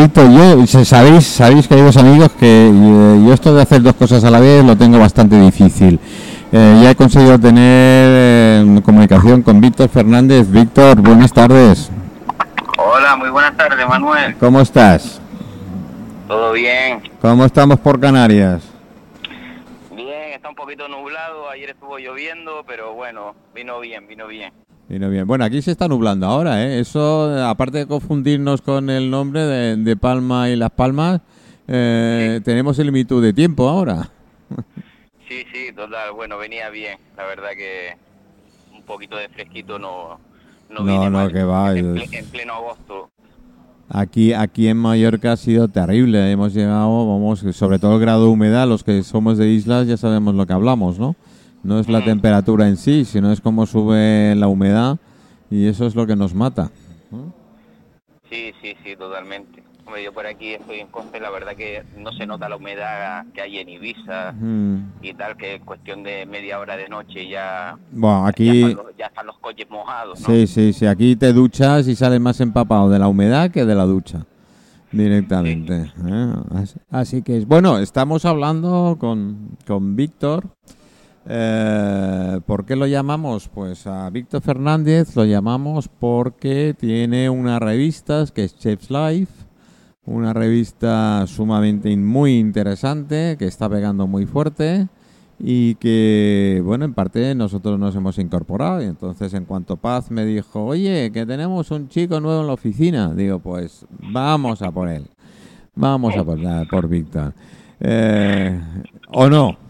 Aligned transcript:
Víctor, 0.00 0.30
yo, 0.30 0.84
sabéis, 0.84 1.26
sabéis, 1.26 1.66
queridos 1.66 1.96
amigos, 1.96 2.30
que 2.38 2.68
eh, 2.68 3.22
yo 3.26 3.32
esto 3.32 3.52
de 3.52 3.62
hacer 3.62 3.82
dos 3.82 3.94
cosas 3.94 4.22
a 4.22 4.30
la 4.30 4.38
vez 4.38 4.64
lo 4.64 4.76
tengo 4.76 4.96
bastante 4.96 5.36
difícil. 5.40 5.98
Eh, 6.52 6.80
ya 6.80 6.92
he 6.92 6.94
conseguido 6.94 7.36
tener 7.36 8.80
comunicación 8.82 9.42
con 9.42 9.60
Víctor 9.60 9.88
Fernández. 9.88 10.48
Víctor, 10.48 11.00
buenas 11.00 11.32
tardes. 11.32 11.90
Hola, 12.76 13.16
muy 13.16 13.28
buenas 13.30 13.56
tardes, 13.56 13.88
Manuel. 13.88 14.36
¿Cómo 14.36 14.60
estás? 14.60 15.20
Todo 16.28 16.52
bien. 16.52 17.02
¿Cómo 17.20 17.44
estamos 17.44 17.80
por 17.80 17.98
Canarias? 17.98 18.62
Bien, 19.96 20.32
está 20.32 20.48
un 20.48 20.54
poquito 20.54 20.86
nublado. 20.86 21.50
Ayer 21.50 21.70
estuvo 21.70 21.98
lloviendo, 21.98 22.62
pero 22.64 22.94
bueno, 22.94 23.34
vino 23.52 23.80
bien, 23.80 24.06
vino 24.06 24.28
bien. 24.28 24.52
Bien. 24.88 25.26
Bueno, 25.26 25.44
aquí 25.44 25.60
se 25.60 25.70
está 25.70 25.86
nublando 25.86 26.26
ahora, 26.26 26.64
¿eh? 26.64 26.80
Eso, 26.80 27.46
aparte 27.46 27.78
de 27.78 27.86
confundirnos 27.86 28.62
con 28.62 28.88
el 28.88 29.10
nombre 29.10 29.42
de, 29.42 29.96
Palma 29.96 30.48
y 30.48 30.56
Las 30.56 30.70
Palmas, 30.70 31.20
eh, 31.66 32.40
tenemos 32.42 32.76
similitud 32.76 33.22
de 33.22 33.32
tiempo 33.32 33.68
ahora. 33.68 34.10
Sí, 35.28 35.44
sí, 35.52 35.74
total. 35.76 36.12
Bueno, 36.14 36.38
venía 36.38 36.70
bien. 36.70 36.96
La 37.14 37.26
verdad 37.26 37.50
que 37.54 37.98
un 38.74 38.82
poquito 38.84 39.14
de 39.14 39.28
fresquito 39.28 39.78
no, 39.78 40.18
no, 40.70 40.80
no, 40.80 41.10
no 41.10 41.28
que 41.30 41.44
va. 41.44 41.76
En, 41.76 41.96
pleno 42.32 42.54
agosto. 42.54 43.10
Aquí, 43.90 44.32
aquí 44.32 44.68
en 44.68 44.78
Mallorca 44.78 45.32
ha 45.32 45.36
sido 45.36 45.68
terrible. 45.68 46.32
Hemos 46.32 46.54
llegado, 46.54 47.06
vamos, 47.06 47.40
sobre 47.52 47.78
todo 47.78 47.96
el 47.96 48.00
grado 48.00 48.22
de 48.22 48.30
humedad, 48.30 48.66
los 48.66 48.84
que 48.84 49.02
somos 49.02 49.36
de 49.36 49.48
islas 49.48 49.86
ya 49.86 49.98
sabemos 49.98 50.34
lo 50.34 50.46
que 50.46 50.54
hablamos, 50.54 50.98
¿no? 50.98 51.14
No 51.62 51.78
es 51.78 51.88
la 51.88 52.04
temperatura 52.04 52.68
en 52.68 52.76
sí, 52.76 53.04
sino 53.04 53.32
es 53.32 53.40
cómo 53.40 53.66
sube 53.66 54.34
la 54.36 54.48
humedad 54.48 54.98
y 55.50 55.66
eso 55.66 55.86
es 55.86 55.94
lo 55.94 56.06
que 56.06 56.16
nos 56.16 56.34
mata. 56.34 56.70
Sí, 58.30 58.52
sí, 58.60 58.74
sí, 58.84 58.96
totalmente 58.96 59.62
yo 59.96 60.12
por 60.12 60.26
aquí 60.26 60.52
estoy 60.52 60.80
en 60.80 60.88
Costa 60.88 61.16
y 61.16 61.20
la 61.20 61.30
verdad 61.30 61.56
que 61.56 61.82
no 61.96 62.12
se 62.12 62.26
nota 62.26 62.48
la 62.48 62.56
humedad 62.56 63.24
que 63.32 63.40
hay 63.40 63.58
en 63.58 63.68
Ibiza 63.68 64.34
y 65.00 65.14
tal, 65.14 65.36
que 65.36 65.56
es 65.56 65.62
cuestión 65.62 66.02
de 66.02 66.26
media 66.26 66.58
hora 66.58 66.76
de 66.76 66.88
noche 66.88 67.28
ya, 67.28 67.78
bueno, 67.90 68.26
aquí... 68.26 68.76
ya, 68.98 69.06
están, 69.06 69.26
los, 69.26 69.38
coches 69.38 69.68
mojados. 69.70 70.18
Sí, 70.18 70.46
sí, 70.46 70.72
sí, 70.72 70.86
aquí 70.86 71.16
te 71.16 71.32
duchas 71.32 71.88
y 71.88 71.96
sales 71.96 72.20
más 72.20 72.40
empapado 72.40 72.90
de 72.90 72.98
la 72.98 73.08
humedad 73.08 73.50
que 73.50 73.64
de 73.64 73.74
la 73.74 73.84
ducha 73.84 74.26
directamente. 74.92 75.90
¿eh? 76.06 76.32
Así, 76.90 77.22
que, 77.22 77.40
bueno, 77.40 77.78
estamos 77.78 78.24
hablando 78.24 78.96
con, 78.98 79.56
con 79.66 79.96
Víctor. 79.96 80.44
Eh, 81.28 82.40
¿Por 82.46 82.64
qué 82.64 82.74
lo 82.74 82.86
llamamos? 82.86 83.48
Pues 83.48 83.86
a 83.86 84.08
Víctor 84.10 84.40
Fernández 84.40 85.14
lo 85.14 85.24
llamamos 85.24 85.88
porque 85.88 86.74
tiene 86.78 87.28
unas 87.28 87.60
revistas 87.60 88.32
que 88.32 88.44
es 88.44 88.58
Chef's 88.58 88.90
Life 88.90 89.48
una 90.08 90.32
revista 90.32 91.26
sumamente 91.26 91.94
muy 91.96 92.38
interesante, 92.38 93.36
que 93.38 93.46
está 93.46 93.68
pegando 93.68 94.06
muy 94.06 94.26
fuerte 94.26 94.88
y 95.38 95.74
que, 95.76 96.62
bueno, 96.64 96.84
en 96.84 96.94
parte 96.94 97.34
nosotros 97.34 97.78
nos 97.78 97.94
hemos 97.94 98.18
incorporado. 98.18 98.82
Y 98.82 98.86
entonces, 98.86 99.34
en 99.34 99.44
cuanto 99.44 99.76
Paz 99.76 100.10
me 100.10 100.24
dijo, 100.24 100.64
oye, 100.64 101.10
que 101.12 101.26
tenemos 101.26 101.70
un 101.70 101.88
chico 101.88 102.20
nuevo 102.20 102.40
en 102.40 102.46
la 102.46 102.54
oficina, 102.54 103.14
digo, 103.14 103.38
pues 103.38 103.86
vamos 104.00 104.62
a 104.62 104.70
por 104.72 104.88
él. 104.88 105.06
Vamos 105.74 106.16
a 106.16 106.24
por, 106.24 106.40
por 106.68 106.88
Víctor. 106.88 107.34
Eh, 107.80 108.60
¿O 109.12 109.28
no? 109.28 109.67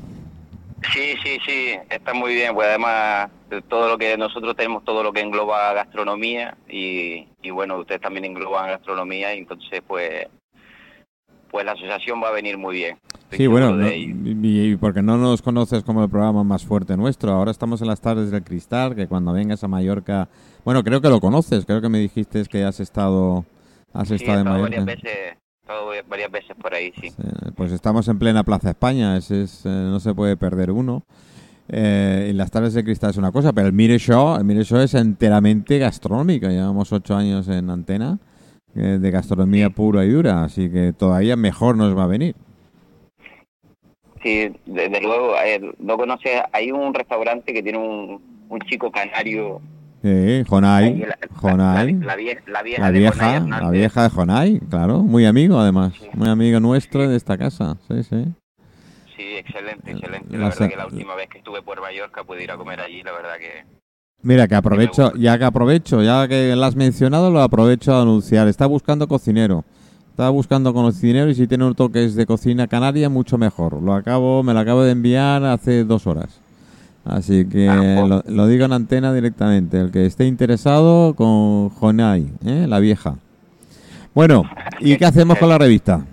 Sí, 0.93 1.15
sí, 1.25 1.39
sí, 1.45 1.77
está 1.91 2.15
muy 2.15 2.35
bien, 2.35 2.55
pues 2.55 2.69
además 2.69 3.31
todo 3.69 3.89
lo 3.89 3.99
que 3.99 4.17
nosotros 4.17 4.55
tenemos, 4.55 4.85
todo 4.85 5.03
lo 5.03 5.13
que 5.13 5.21
engloba 5.21 5.73
gastronomía 5.73 6.57
y, 6.69 7.27
bueno, 7.51 7.79
ustedes 7.79 8.01
también 8.01 8.25
engloban 8.25 8.69
gastronomía 8.69 9.35
y 9.35 9.39
entonces 9.39 9.83
pues 9.87 10.27
pues 11.51 11.65
la 11.65 11.73
asociación 11.73 12.23
va 12.23 12.29
a 12.29 12.33
venir 12.33 12.59
muy 12.59 12.77
bien. 12.77 12.99
sí, 13.31 13.47
bueno, 13.47 13.75
y, 13.91 14.77
porque 14.77 15.01
no 15.01 15.17
nos 15.17 15.41
conoces 15.41 15.83
como 15.83 16.05
el 16.05 16.11
programa 16.11 16.45
más 16.45 16.65
fuerte 16.65 16.95
nuestro. 16.95 17.33
Ahora 17.33 17.51
estamos 17.51 17.81
en 17.81 17.89
las 17.89 18.03
tardes 18.03 18.31
del 18.31 18.45
cristal, 18.45 18.95
que 18.95 19.07
cuando 19.07 19.33
vengas 19.33 19.65
a 19.65 19.69
Mallorca, 19.69 20.29
bueno, 20.63 20.85
creo 20.85 21.01
que 21.01 21.09
lo 21.09 21.21
conoces, 21.21 21.65
creo 21.65 21.81
que 21.81 21.89
me 21.89 21.99
dijiste 22.01 22.45
que 22.45 22.65
has 22.65 22.81
estado, 22.81 23.47
has 23.95 24.11
estado 24.11 24.41
en 24.41 24.45
Mallorca. 24.45 24.77
Varias 24.77 24.85
veces, 24.85 25.39
varias 26.09 26.31
veces 26.31 26.57
por 26.61 26.75
ahí, 26.75 26.93
sí. 27.01 27.13
pues 27.57 27.73
estamos 27.73 28.09
en 28.09 28.19
plena 28.19 28.45
Plaza 28.45 28.71
España, 28.71 29.17
ese 29.17 29.43
es, 29.43 29.65
eh, 29.67 29.69
no 29.69 30.01
se 30.01 30.15
puede 30.15 30.37
perder 30.37 30.71
uno. 30.71 31.05
Eh, 31.71 32.29
y 32.31 32.33
las 32.33 32.51
tardes 32.51 32.73
de 32.73 32.83
cristal 32.83 33.11
es 33.11 33.19
una 33.19 33.31
cosa, 33.31 33.53
pero 33.53 33.67
el 33.67 33.75
Mire 33.75 33.99
Show, 33.99 34.37
el 34.37 34.45
Mire 34.45 34.65
Show 34.65 34.81
es 34.81 34.95
enteramente 34.95 35.79
gastronómico. 35.79 36.49
Llevamos 36.49 36.93
ocho 36.93 37.15
años 37.15 37.47
en 37.49 37.69
antena 37.69 38.19
eh, 38.75 38.99
de 38.99 39.11
gastronomía 39.11 39.69
pura 39.69 40.05
y 40.05 40.09
dura, 40.09 40.45
así 40.45 40.71
que 40.71 40.95
todavía 40.95 41.37
mejor 41.37 41.77
nos 41.77 41.97
va 41.97 42.05
a 42.05 42.09
venir. 42.09 42.35
Sí, 44.23 44.51
desde 44.65 45.01
luego, 45.01 45.35
no 45.79 45.97
conoces, 45.97 46.43
hay 46.53 46.73
un 46.73 46.93
restaurante 46.93 47.53
que 47.53 47.63
tiene 47.63 47.79
un, 47.79 48.21
un 48.49 48.61
chico 48.61 48.91
canario 48.91 49.61
Sí, 50.03 50.45
Jonay. 50.49 51.05
Jonay. 51.35 51.95
La, 51.95 52.15
vieja, 52.15 52.41
la, 52.47 52.63
vieja, 52.63 52.83
la 52.83 53.71
vieja 53.71 54.03
de 54.05 54.11
Jonay, 54.11 54.61
claro. 54.61 55.01
Muy 55.01 55.27
amigo, 55.27 55.59
además. 55.59 55.93
Muy 56.15 56.29
amigo 56.29 56.61
nuestro 56.61 57.09
de 57.09 57.17
esta 57.17 57.37
casa. 57.37 57.77
Sí, 57.89 58.05
sí. 58.05 58.25
Sí, 59.17 59.25
excelente, 59.37 59.91
excelente. 59.91 60.39
La, 60.39 60.49
verdad 60.51 60.69
que 60.69 60.77
la 60.77 60.87
última 60.87 61.17
vez 61.17 61.29
que 61.29 61.39
estuve 61.39 61.63
por 61.63 61.81
Mallorca 61.81 62.23
pude 62.23 62.45
ir 62.45 62.51
a 62.53 62.57
comer 62.57 62.81
allí, 62.81 63.03
la 63.03 63.13
verdad 63.13 63.35
que... 63.41 63.65
Mira, 64.23 64.47
que 64.47 64.55
aprovecho, 64.55 65.13
ya 65.15 65.39
que 65.39 65.45
aprovecho, 65.45 66.03
ya 66.03 66.29
que 66.29 66.55
lo 66.55 66.65
has 66.65 66.77
mencionado, 66.77 67.31
lo 67.31 67.41
aprovecho 67.41 67.95
a 67.95 68.03
anunciar. 68.03 68.47
Está 68.47 68.67
buscando 68.67 69.09
cocinero. 69.09 69.65
Está 70.11 70.31
buscando 70.31 70.73
cocinero 70.73 71.31
y 71.31 71.35
si 71.35 71.47
tiene 71.47 71.65
un 71.65 71.75
toque 71.75 72.01
de 72.09 72.27
cocina 72.27 72.69
canaria, 72.69 73.09
mucho 73.09 73.39
mejor. 73.39 73.81
Lo 73.83 73.95
acabo, 73.95 74.43
me 74.45 74.55
lo 74.55 74.61
acabo 74.61 74.83
de 74.83 74.93
enviar 74.93 75.45
hace 75.45 75.85
dos 75.85 76.07
horas. 76.07 76.41
Así 77.09 77.49
que 77.49 77.69
ah, 77.69 78.23
lo, 78.27 78.47
digo 78.47 78.65
en 78.65 78.73
antena 78.73 79.13
directamente. 79.13 79.81
El 79.81 79.91
que 79.91 80.07
esté 80.07 80.27
interesado 80.27 81.15
con 81.15 81.71
Jonay, 81.71 82.31
¿eh? 82.45 82.67
la 82.69 82.79
vieja. 82.79 83.17
Bueno, 84.15 84.43
¿y 84.81 84.97
qué 84.97 85.05
hacemos 85.05 85.39
con 85.39 85.49
la 85.49 85.59
revista? 85.59 86.05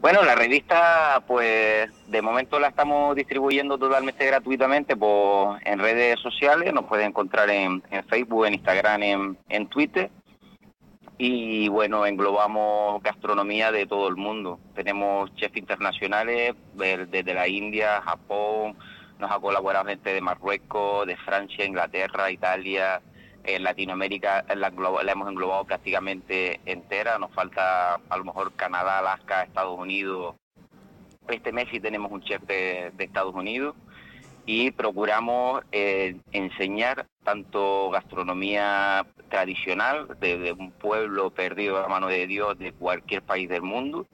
Bueno, 0.00 0.22
la 0.22 0.36
revista, 0.36 1.22
pues 1.26 1.90
de 2.06 2.22
momento 2.22 2.60
la 2.60 2.68
estamos 2.68 3.16
distribuyendo 3.16 3.76
totalmente 3.76 4.24
gratuitamente 4.24 4.96
por, 4.96 5.58
en 5.66 5.80
redes 5.80 6.20
sociales. 6.20 6.72
Nos 6.72 6.84
pueden 6.84 7.08
encontrar 7.08 7.50
en, 7.50 7.82
Facebook, 8.08 8.46
en 8.46 8.54
Instagram, 8.54 9.02
en, 9.02 9.38
en 9.48 9.66
Twitter. 9.66 10.10
Y 11.18 11.68
bueno, 11.68 12.06
englobamos 12.06 13.02
gastronomía 13.02 13.72
de 13.72 13.86
todo 13.86 14.08
el 14.08 14.16
mundo. 14.16 14.60
Tenemos 14.74 15.34
chefs 15.34 15.56
internacionales 15.56 16.54
desde 16.74 17.34
la 17.34 17.48
India, 17.48 18.02
Japón, 18.02 18.76
nos 19.18 19.30
ha 19.30 19.38
colaborado 19.40 19.86
gente 19.86 20.12
de 20.12 20.20
Marruecos, 20.20 21.06
de 21.06 21.16
Francia, 21.16 21.64
Inglaterra, 21.64 22.30
Italia, 22.30 23.00
en 23.46 23.62
Latinoamérica 23.62 24.44
la, 24.54 24.68
hemos 24.68 25.28
englobado 25.28 25.64
prácticamente 25.64 26.60
entera, 26.66 27.18
nos 27.18 27.32
falta 27.32 27.94
a 27.94 28.16
lo 28.16 28.24
mejor 28.24 28.52
Canadá, 28.54 28.98
Alaska, 28.98 29.44
Estados 29.44 29.78
Unidos. 29.78 30.34
Este 31.28 31.52
mes 31.52 31.66
sí 31.70 31.80
tenemos 31.80 32.10
un 32.10 32.22
chef 32.22 32.42
de, 32.42 32.92
Estados 32.98 33.34
Unidos 33.34 33.74
y 34.44 34.70
procuramos 34.72 35.62
eh, 35.72 36.16
enseñar 36.32 37.06
tanto 37.24 37.90
gastronomía 37.90 39.06
tradicional 39.28 40.16
de, 40.20 40.54
un 40.56 40.70
pueblo 40.70 41.30
perdido 41.30 41.84
a 41.84 41.88
mano 41.88 42.08
de 42.08 42.26
Dios 42.26 42.58
de 42.58 42.72
cualquier 42.72 43.22
país 43.22 43.48
del 43.48 43.62
mundo, 43.62 44.06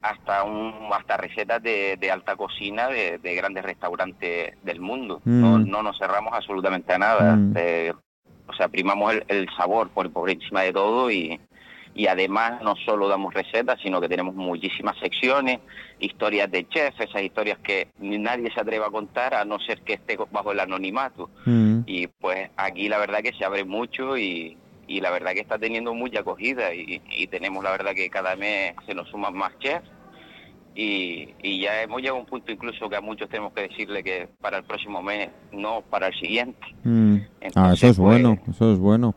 hasta 0.00 0.44
un 0.44 0.88
hasta 0.92 1.16
recetas 1.16 1.62
de, 1.62 2.10
alta 2.12 2.36
cocina 2.36 2.88
de, 2.88 3.34
grandes 3.34 3.64
restaurantes 3.64 4.54
del 4.62 4.80
mundo. 4.80 5.20
No, 5.24 5.58
mm. 5.58 5.68
no, 5.68 5.82
nos 5.82 5.98
cerramos 5.98 6.32
absolutamente 6.32 6.92
a 6.92 6.98
nada. 6.98 7.36
Mm. 7.36 7.54
Eh, 7.56 7.92
o 8.46 8.52
sea, 8.54 8.68
primamos 8.68 9.14
el, 9.28 9.48
sabor 9.56 9.90
por, 9.90 10.10
por, 10.10 10.28
encima 10.28 10.62
de 10.62 10.72
todo 10.72 11.10
y, 11.10 11.38
y 11.94 12.06
además 12.06 12.62
no 12.62 12.74
solo 12.76 13.08
damos 13.08 13.32
recetas, 13.34 13.78
sino 13.80 14.00
que 14.00 14.08
tenemos 14.08 14.34
muchísimas 14.34 14.98
secciones, 14.98 15.60
historias 16.00 16.50
de 16.50 16.66
chefs, 16.68 17.00
esas 17.00 17.22
historias 17.22 17.58
que 17.58 17.88
nadie 17.98 18.50
se 18.52 18.60
atreva 18.60 18.86
a 18.86 18.90
contar 18.90 19.34
a 19.34 19.44
no 19.44 19.58
ser 19.60 19.82
que 19.82 19.94
esté 19.94 20.18
bajo 20.30 20.50
el 20.50 20.60
anonimato. 20.60 21.30
Mm. 21.44 21.80
Y 21.86 22.06
pues 22.06 22.50
aquí 22.56 22.88
la 22.88 22.98
verdad 22.98 23.20
que 23.20 23.34
se 23.34 23.44
abre 23.44 23.64
mucho 23.64 24.16
y, 24.16 24.56
y 24.90 25.00
la 25.00 25.10
verdad 25.10 25.34
que 25.34 25.40
está 25.40 25.56
teniendo 25.56 25.94
mucha 25.94 26.20
acogida 26.20 26.74
y, 26.74 27.00
tenemos 27.28 27.62
la 27.62 27.70
verdad 27.70 27.92
que 27.94 28.10
cada 28.10 28.34
mes 28.34 28.74
se 28.86 28.92
nos 28.92 29.08
suman 29.08 29.34
más 29.34 29.56
chefs 29.60 29.88
y, 30.74 31.28
y, 31.44 31.60
ya 31.60 31.82
hemos 31.82 32.00
llegado 32.00 32.16
a 32.16 32.20
un 32.20 32.26
punto 32.26 32.50
incluso 32.50 32.90
que 32.90 32.96
a 32.96 33.00
muchos 33.00 33.28
tenemos 33.28 33.52
que 33.52 33.68
decirle 33.68 34.02
que 34.02 34.28
para 34.40 34.58
el 34.58 34.64
próximo 34.64 35.00
mes, 35.00 35.30
no 35.52 35.82
para 35.82 36.08
el 36.08 36.14
siguiente. 36.14 36.60
Mm. 36.82 37.16
ah, 37.54 37.72
eso 37.72 37.86
es 37.86 37.96
pues, 37.96 37.98
bueno, 37.98 38.38
eso 38.50 38.72
es 38.72 38.78
bueno. 38.80 39.14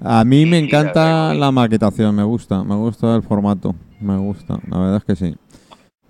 A 0.00 0.24
mí 0.24 0.44
me 0.44 0.58
encanta 0.58 1.32
la, 1.32 1.50
maquetación, 1.52 2.14
me 2.14 2.22
gusta, 2.22 2.62
me 2.62 2.74
gusta 2.74 3.16
el 3.16 3.22
formato, 3.22 3.74
me 4.00 4.18
gusta, 4.18 4.58
la 4.68 4.78
verdad 4.78 4.96
es 4.96 5.04
que 5.04 5.16
sí. 5.16 5.36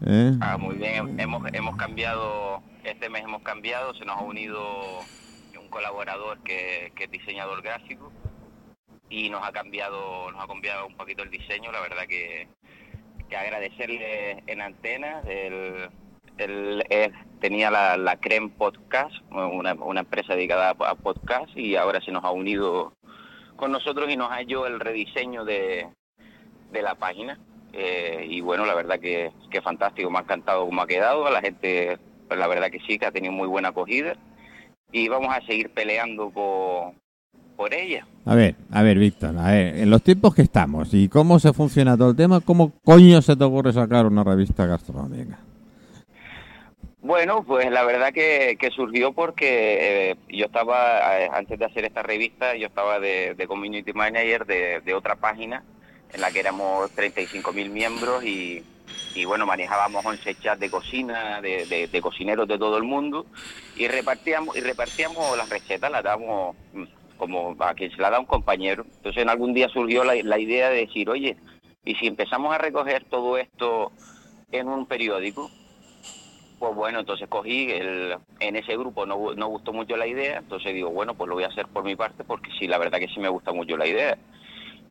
¿Eh? 0.06 0.36
Ah, 0.40 0.58
muy 0.58 0.74
bien, 0.74 1.20
hemos, 1.20 1.42
hemos 1.52 1.76
cambiado, 1.76 2.62
este 2.82 3.08
mes 3.08 3.22
hemos 3.22 3.42
cambiado, 3.42 3.94
se 3.94 4.04
nos 4.04 4.16
ha 4.16 4.22
unido 4.22 4.60
un 5.60 5.68
colaborador 5.68 6.38
que, 6.38 6.92
que 6.96 7.04
es 7.04 7.10
diseñador 7.10 7.62
gráfico 7.62 8.10
y 9.10 9.30
nos 9.30 9.42
ha 9.46 9.52
cambiado 9.52 10.30
nos 10.30 10.42
ha 10.42 10.46
cambiado 10.46 10.86
un 10.86 10.96
poquito 10.96 11.22
el 11.22 11.30
diseño 11.30 11.72
la 11.72 11.80
verdad 11.80 12.06
que, 12.06 12.48
que 13.28 13.36
agradecerle 13.36 14.42
en 14.46 14.60
antena 14.60 15.20
el, 15.26 15.90
el, 16.38 16.84
tenía 17.40 17.70
la, 17.70 17.96
la 17.96 18.16
Creme 18.16 18.50
Podcast 18.50 19.14
una, 19.30 19.74
una 19.74 20.00
empresa 20.00 20.34
dedicada 20.34 20.70
a 20.70 20.94
podcast 20.94 21.56
y 21.56 21.76
ahora 21.76 22.00
se 22.00 22.12
nos 22.12 22.24
ha 22.24 22.30
unido 22.30 22.92
con 23.58 23.72
nosotros 23.72 24.08
y 24.08 24.16
nos 24.16 24.30
ha 24.30 24.40
hecho 24.40 24.66
el 24.66 24.80
rediseño 24.80 25.44
de, 25.44 25.88
de 26.70 26.82
la 26.82 26.94
página. 26.94 27.38
Eh, 27.72 28.24
y 28.26 28.40
bueno 28.40 28.64
la 28.64 28.74
verdad 28.74 28.98
que, 28.98 29.30
que 29.50 29.60
fantástico 29.60 30.10
me 30.10 30.18
ha 30.18 30.22
encantado 30.22 30.64
cómo 30.64 30.80
ha 30.80 30.86
quedado 30.86 31.26
a 31.26 31.30
la 31.30 31.42
gente 31.42 31.98
pues 32.26 32.40
la 32.40 32.46
verdad 32.46 32.70
que 32.70 32.80
sí 32.80 32.98
que 32.98 33.06
ha 33.06 33.12
tenido 33.12 33.32
muy 33.32 33.48
buena 33.48 33.68
acogida. 33.68 34.16
Y 34.90 35.08
vamos 35.08 35.34
a 35.34 35.44
seguir 35.44 35.70
peleando 35.70 36.30
por, 36.30 36.94
por 37.58 37.74
ella. 37.74 38.06
A 38.24 38.36
ver, 38.36 38.54
a 38.70 38.82
ver, 38.82 38.98
Víctor, 38.98 39.36
a 39.36 39.50
ver, 39.50 39.78
en 39.78 39.90
los 39.90 40.00
tiempos 40.00 40.32
que 40.32 40.42
estamos 40.42 40.94
y 40.94 41.08
cómo 41.08 41.40
se 41.40 41.52
funciona 41.52 41.96
todo 41.96 42.10
el 42.10 42.16
tema, 42.16 42.40
¿cómo 42.40 42.72
coño 42.84 43.20
se 43.20 43.34
te 43.34 43.42
ocurre 43.42 43.72
sacar 43.72 44.06
una 44.06 44.22
revista 44.22 44.64
gastronómica? 44.64 45.40
Bueno, 47.02 47.42
pues 47.42 47.68
la 47.72 47.82
verdad 47.84 48.12
que, 48.12 48.56
que 48.60 48.70
surgió 48.70 49.12
porque 49.12 50.10
eh, 50.10 50.16
yo 50.28 50.46
estaba, 50.46 51.20
eh, 51.20 51.28
antes 51.32 51.58
de 51.58 51.64
hacer 51.64 51.84
esta 51.84 52.04
revista, 52.04 52.54
yo 52.54 52.68
estaba 52.68 53.00
de, 53.00 53.34
de 53.34 53.46
community 53.48 53.92
manager 53.92 54.46
de, 54.46 54.80
de, 54.80 54.94
otra 54.94 55.16
página 55.16 55.64
en 56.12 56.20
la 56.20 56.30
que 56.30 56.38
éramos 56.38 56.94
35.000 56.94 57.70
miembros 57.70 58.24
y, 58.24 58.62
y 59.16 59.24
bueno, 59.24 59.46
manejábamos 59.46 60.06
11 60.06 60.34
chats 60.36 60.60
de 60.60 60.70
cocina, 60.70 61.40
de, 61.40 61.66
de, 61.66 61.88
de, 61.88 62.00
cocineros 62.00 62.46
de 62.46 62.56
todo 62.56 62.76
el 62.76 62.84
mundo 62.84 63.26
y 63.76 63.88
repartíamos, 63.88 64.56
y 64.56 64.60
repartíamos 64.60 65.36
las 65.36 65.48
recetas, 65.48 65.90
las 65.90 66.04
damos 66.04 66.54
mm, 66.72 66.97
como 67.18 67.56
a 67.58 67.74
quien 67.74 67.90
se 67.90 68.00
la 68.00 68.10
da 68.10 68.20
un 68.20 68.26
compañero. 68.26 68.84
Entonces 68.96 69.22
en 69.22 69.28
algún 69.28 69.52
día 69.52 69.68
surgió 69.68 70.04
la, 70.04 70.14
la 70.14 70.38
idea 70.38 70.70
de 70.70 70.86
decir, 70.86 71.10
oye, 71.10 71.36
y 71.84 71.94
si 71.96 72.06
empezamos 72.06 72.54
a 72.54 72.58
recoger 72.58 73.04
todo 73.04 73.36
esto 73.38 73.92
en 74.50 74.68
un 74.68 74.86
periódico, 74.86 75.50
pues 76.58 76.74
bueno, 76.74 77.00
entonces 77.00 77.28
cogí, 77.28 77.70
el, 77.70 78.16
en 78.40 78.56
ese 78.56 78.76
grupo 78.76 79.06
no, 79.06 79.34
no 79.34 79.46
gustó 79.48 79.72
mucho 79.72 79.96
la 79.96 80.06
idea, 80.06 80.38
entonces 80.38 80.74
digo, 80.74 80.90
bueno, 80.90 81.14
pues 81.14 81.28
lo 81.28 81.34
voy 81.34 81.44
a 81.44 81.48
hacer 81.48 81.66
por 81.68 81.84
mi 81.84 81.94
parte 81.94 82.24
porque 82.24 82.50
sí, 82.58 82.66
la 82.66 82.78
verdad 82.78 82.98
que 82.98 83.08
sí 83.08 83.20
me 83.20 83.28
gusta 83.28 83.52
mucho 83.52 83.76
la 83.76 83.86
idea. 83.86 84.18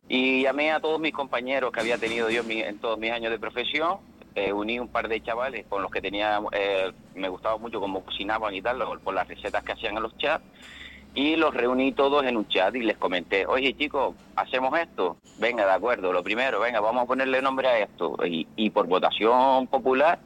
Y 0.08 0.42
llamé 0.42 0.72
a 0.72 0.80
todos 0.80 0.98
mis 0.98 1.12
compañeros 1.12 1.70
que 1.70 1.80
había 1.80 1.98
tenido 1.98 2.30
yo 2.30 2.42
en 2.48 2.78
todos 2.78 2.98
mis 2.98 3.12
años 3.12 3.30
de 3.30 3.38
profesión, 3.38 3.98
eh, 4.34 4.52
uní 4.52 4.78
un 4.78 4.88
par 4.88 5.08
de 5.08 5.20
chavales 5.20 5.66
con 5.66 5.82
los 5.82 5.90
que 5.90 6.00
tenía, 6.00 6.40
eh, 6.52 6.92
me 7.14 7.28
gustaba 7.28 7.58
mucho 7.58 7.80
cómo 7.80 8.04
cocinaban 8.04 8.54
y 8.54 8.62
tal, 8.62 8.82
por 9.00 9.14
las 9.14 9.28
recetas 9.28 9.62
que 9.62 9.72
hacían 9.72 9.96
en 9.96 10.02
los 10.02 10.16
chats, 10.16 10.44
y 11.14 11.36
los 11.36 11.54
reuní 11.54 11.92
todos 11.92 12.24
en 12.24 12.36
un 12.36 12.46
chat 12.48 12.74
y 12.74 12.80
les 12.80 12.96
comenté, 12.96 13.46
oye 13.46 13.74
chicos, 13.74 14.14
hacemos 14.36 14.78
esto, 14.78 15.16
venga, 15.38 15.64
de 15.64 15.72
acuerdo, 15.72 16.12
lo 16.12 16.22
primero, 16.22 16.60
venga, 16.60 16.80
vamos 16.80 17.04
a 17.04 17.06
ponerle 17.06 17.42
nombre 17.42 17.68
a 17.68 17.78
esto. 17.78 18.16
Y, 18.24 18.46
y 18.56 18.70
por 18.70 18.86
votación 18.86 19.66
popular 19.66 20.20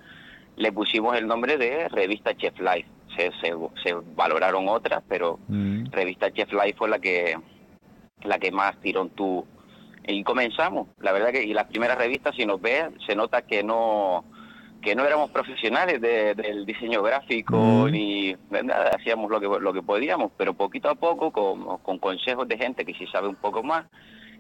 le 0.56 0.72
pusimos 0.72 1.16
el 1.16 1.26
nombre 1.26 1.56
de 1.56 1.88
Revista 1.88 2.36
Chef 2.36 2.58
Life. 2.60 2.88
Se, 3.16 3.30
se, 3.42 3.54
se 3.82 3.94
valoraron 4.16 4.68
otras, 4.68 5.02
pero 5.06 5.38
mm. 5.48 5.90
Revista 5.90 6.32
Chef 6.32 6.50
Life 6.52 6.74
fue 6.78 6.88
la 6.88 6.98
que 6.98 7.36
la 8.22 8.38
que 8.38 8.50
más 8.50 8.78
tiró 8.80 9.02
en 9.02 9.10
tu 9.10 9.44
y 10.06 10.24
comenzamos. 10.24 10.88
La 10.98 11.12
verdad 11.12 11.30
que 11.30 11.44
y 11.44 11.54
las 11.54 11.66
primeras 11.66 11.98
revistas, 11.98 12.34
si 12.34 12.46
nos 12.46 12.60
ves, 12.60 12.86
se 13.06 13.14
nota 13.14 13.42
que 13.42 13.62
no 13.62 14.24
que 14.82 14.94
no 14.94 15.04
éramos 15.04 15.30
profesionales 15.30 16.00
de, 16.00 16.34
del 16.34 16.66
diseño 16.66 17.02
gráfico 17.02 17.56
mm. 17.56 17.90
ni 17.90 18.36
nada, 18.50 18.90
hacíamos 18.90 19.30
lo 19.30 19.40
que 19.40 19.46
lo 19.46 19.72
que 19.72 19.82
podíamos, 19.82 20.32
pero 20.36 20.54
poquito 20.54 20.90
a 20.90 20.94
poco 20.94 21.30
con, 21.30 21.78
con 21.78 21.98
consejos 21.98 22.48
de 22.48 22.58
gente 22.58 22.84
que 22.84 22.94
sí 22.94 23.06
sabe 23.06 23.28
un 23.28 23.36
poco 23.36 23.62
más, 23.62 23.86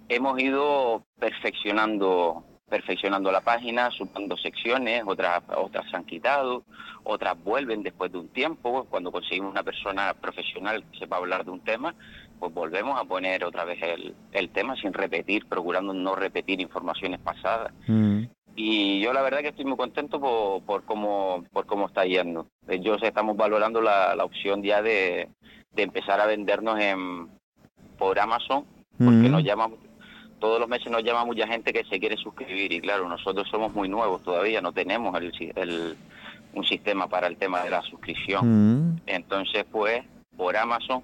hemos 0.08 0.38
ido 0.40 1.04
perfeccionando 1.18 2.44
perfeccionando 2.68 3.30
la 3.30 3.42
página, 3.42 3.90
sumando 3.90 4.34
secciones, 4.38 5.02
otras 5.06 5.42
otras 5.54 5.88
se 5.90 5.96
han 5.96 6.04
quitado, 6.04 6.64
otras 7.04 7.36
vuelven 7.44 7.82
después 7.82 8.10
de 8.10 8.18
un 8.18 8.28
tiempo, 8.28 8.86
cuando 8.88 9.12
conseguimos 9.12 9.52
una 9.52 9.62
persona 9.62 10.14
profesional 10.14 10.82
que 10.90 11.00
sepa 11.00 11.16
hablar 11.18 11.44
de 11.44 11.50
un 11.50 11.60
tema, 11.60 11.94
pues 12.40 12.52
volvemos 12.54 12.98
a 12.98 13.04
poner 13.04 13.44
otra 13.44 13.64
vez 13.64 13.78
el, 13.82 14.14
el 14.32 14.48
tema 14.50 14.74
sin 14.76 14.94
repetir, 14.94 15.46
procurando 15.46 15.92
no 15.92 16.16
repetir 16.16 16.62
informaciones 16.62 17.20
pasadas. 17.20 17.74
Mm. 17.86 18.22
Y 18.54 19.00
yo 19.00 19.12
la 19.12 19.22
verdad 19.22 19.40
que 19.40 19.48
estoy 19.48 19.64
muy 19.64 19.76
contento 19.76 20.20
por, 20.20 20.62
por 20.62 20.84
cómo 20.84 21.44
por 21.52 21.66
cómo 21.66 21.86
está 21.86 22.04
yendo. 22.04 22.46
Yo 22.80 22.96
estamos 22.96 23.36
valorando 23.36 23.80
la, 23.80 24.14
la 24.14 24.24
opción 24.24 24.62
ya 24.62 24.82
de, 24.82 25.28
de 25.74 25.82
empezar 25.82 26.20
a 26.20 26.26
vendernos 26.26 26.78
en 26.78 27.28
por 27.98 28.18
Amazon, 28.18 28.64
porque 28.98 29.28
mm. 29.28 29.30
nos 29.30 29.44
llama 29.44 29.70
todos 30.38 30.58
los 30.58 30.68
meses 30.68 30.90
nos 30.90 31.04
llama 31.04 31.24
mucha 31.24 31.46
gente 31.46 31.72
que 31.72 31.84
se 31.84 32.00
quiere 32.00 32.16
suscribir 32.16 32.72
y 32.72 32.80
claro, 32.80 33.08
nosotros 33.08 33.48
somos 33.48 33.72
muy 33.72 33.88
nuevos 33.88 34.24
todavía, 34.24 34.60
no 34.60 34.72
tenemos 34.72 35.16
el, 35.16 35.32
el 35.54 35.96
un 36.54 36.64
sistema 36.64 37.06
para 37.08 37.26
el 37.26 37.36
tema 37.36 37.62
de 37.62 37.70
la 37.70 37.82
suscripción. 37.82 38.94
Mm. 38.94 39.00
Entonces, 39.06 39.64
pues, 39.70 40.04
por 40.36 40.56
Amazon 40.56 41.02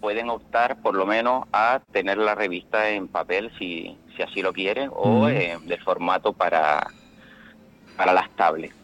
pueden 0.00 0.30
optar 0.30 0.80
por 0.80 0.94
lo 0.94 1.06
menos 1.06 1.44
a 1.52 1.80
tener 1.92 2.18
la 2.18 2.34
revista 2.34 2.90
en 2.90 3.08
papel 3.08 3.50
si, 3.58 3.96
si 4.18 4.22
así 4.24 4.42
lo 4.42 4.52
quieren 4.52 4.90
o 4.92 5.28
eh, 5.28 5.56
de 5.64 5.78
formato 5.78 6.32
para, 6.32 6.88
para 7.96 8.12
las 8.12 8.28
tablets. 8.36 8.74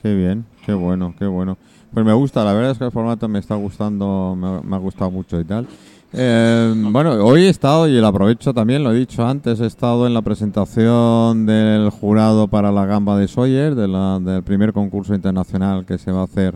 Qué 0.00 0.14
bien, 0.14 0.46
qué 0.64 0.72
bueno, 0.72 1.14
qué 1.18 1.26
bueno. 1.26 1.58
Pues 1.92 2.06
me 2.06 2.12
gusta, 2.12 2.44
la 2.44 2.52
verdad 2.52 2.70
es 2.70 2.78
que 2.78 2.84
el 2.84 2.92
formato 2.92 3.28
me 3.28 3.40
está 3.40 3.56
gustando, 3.56 4.36
me, 4.38 4.62
me 4.62 4.76
ha 4.76 4.78
gustado 4.78 5.10
mucho 5.10 5.40
y 5.40 5.44
tal. 5.44 5.66
Eh, 6.14 6.74
bueno, 6.76 7.12
hoy 7.24 7.46
he 7.46 7.48
estado, 7.48 7.88
y 7.88 8.00
lo 8.00 8.06
aprovecho 8.06 8.54
también, 8.54 8.84
lo 8.84 8.92
he 8.92 8.98
dicho 8.98 9.26
antes, 9.26 9.60
he 9.60 9.66
estado 9.66 10.06
en 10.06 10.14
la 10.14 10.22
presentación 10.22 11.44
del 11.46 11.90
jurado 11.90 12.46
para 12.48 12.70
la 12.70 12.86
gamba 12.86 13.18
de 13.18 13.26
Sawyer, 13.26 13.74
de 13.74 13.88
la, 13.88 14.20
del 14.20 14.42
primer 14.42 14.72
concurso 14.72 15.14
internacional 15.14 15.84
que 15.84 15.98
se 15.98 16.12
va 16.12 16.20
a 16.20 16.24
hacer 16.24 16.54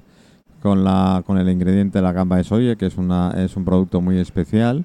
con, 0.63 0.85
la, 0.85 1.23
con 1.27 1.39
el 1.39 1.49
ingrediente 1.49 1.99
de 1.99 2.03
la 2.03 2.13
gamba 2.13 2.37
de 2.37 2.45
soya, 2.45 2.77
que 2.77 2.87
es, 2.87 2.97
una, 2.97 3.33
es 3.37 3.57
un 3.57 3.65
producto 3.65 4.01
muy 4.01 4.19
especial. 4.19 4.85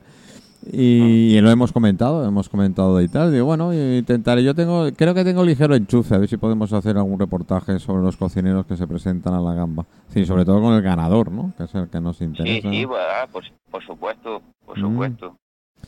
Y, 0.72 1.36
y, 1.36 1.42
lo 1.42 1.50
hemos 1.50 1.72
comentado, 1.72 2.26
hemos 2.26 2.48
comentado 2.50 3.02
y 3.02 3.08
tal. 3.08 3.32
Digo, 3.32 3.46
bueno, 3.46 3.74
intentaré. 3.74 4.44
Yo 4.44 4.54
tengo, 4.54 4.90
creo 4.96 5.14
que 5.14 5.24
tengo 5.24 5.44
ligero 5.44 5.76
enchufe, 5.76 6.16
a 6.16 6.18
ver 6.20 6.30
si 6.30 6.38
podemos 6.38 6.72
hacer 6.74 6.98
algún 6.98 7.20
reportaje 7.20 7.80
sobre 7.80 8.04
los 8.04 8.18
cocineros 8.18 8.66
que 8.66 8.78
se 8.78 8.88
presentan 8.88 9.34
a 9.34 9.42
la 9.42 9.54
gamba. 9.54 9.86
Sí, 10.10 10.26
sobre 10.26 10.46
todo 10.46 10.62
con 10.62 10.74
el 10.74 10.82
ganador, 10.82 11.32
¿no? 11.32 11.54
Que 11.58 11.64
es 11.64 11.76
el 11.76 11.90
que 11.90 12.00
nos 12.00 12.22
interesa. 12.22 12.70
Sí, 12.70 12.80
sí, 12.80 12.86
por, 12.86 13.44
por, 13.72 13.84
supuesto, 13.84 14.42
por 14.66 14.78
mm. 14.78 14.82
supuesto. 14.82 15.38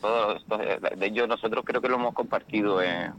Todo 0.00 0.36
esto, 0.36 0.58
de 0.58 1.06
ello 1.06 1.26
nosotros 1.28 1.64
creo 1.64 1.80
que 1.80 1.88
lo 1.88 1.94
hemos 1.94 2.14
compartido 2.14 2.82
en, 2.82 3.12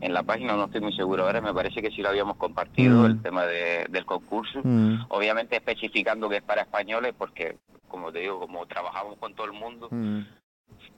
en 0.00 0.12
la 0.12 0.22
página, 0.22 0.56
no 0.56 0.64
estoy 0.64 0.80
muy 0.80 0.92
seguro 0.92 1.24
ahora, 1.24 1.40
me 1.40 1.54
parece 1.54 1.80
que 1.82 1.90
sí 1.90 2.02
lo 2.02 2.08
habíamos 2.08 2.36
compartido, 2.36 3.02
mm. 3.02 3.06
el 3.06 3.22
tema 3.22 3.46
de, 3.46 3.86
del 3.88 4.04
concurso, 4.04 4.60
mm. 4.62 5.06
obviamente 5.08 5.56
especificando 5.56 6.28
que 6.28 6.38
es 6.38 6.42
para 6.42 6.62
españoles, 6.62 7.14
porque 7.16 7.56
como 7.88 8.12
te 8.12 8.20
digo, 8.20 8.38
como 8.40 8.66
trabajamos 8.66 9.16
con 9.18 9.34
todo 9.34 9.46
el 9.46 9.52
mundo. 9.52 9.88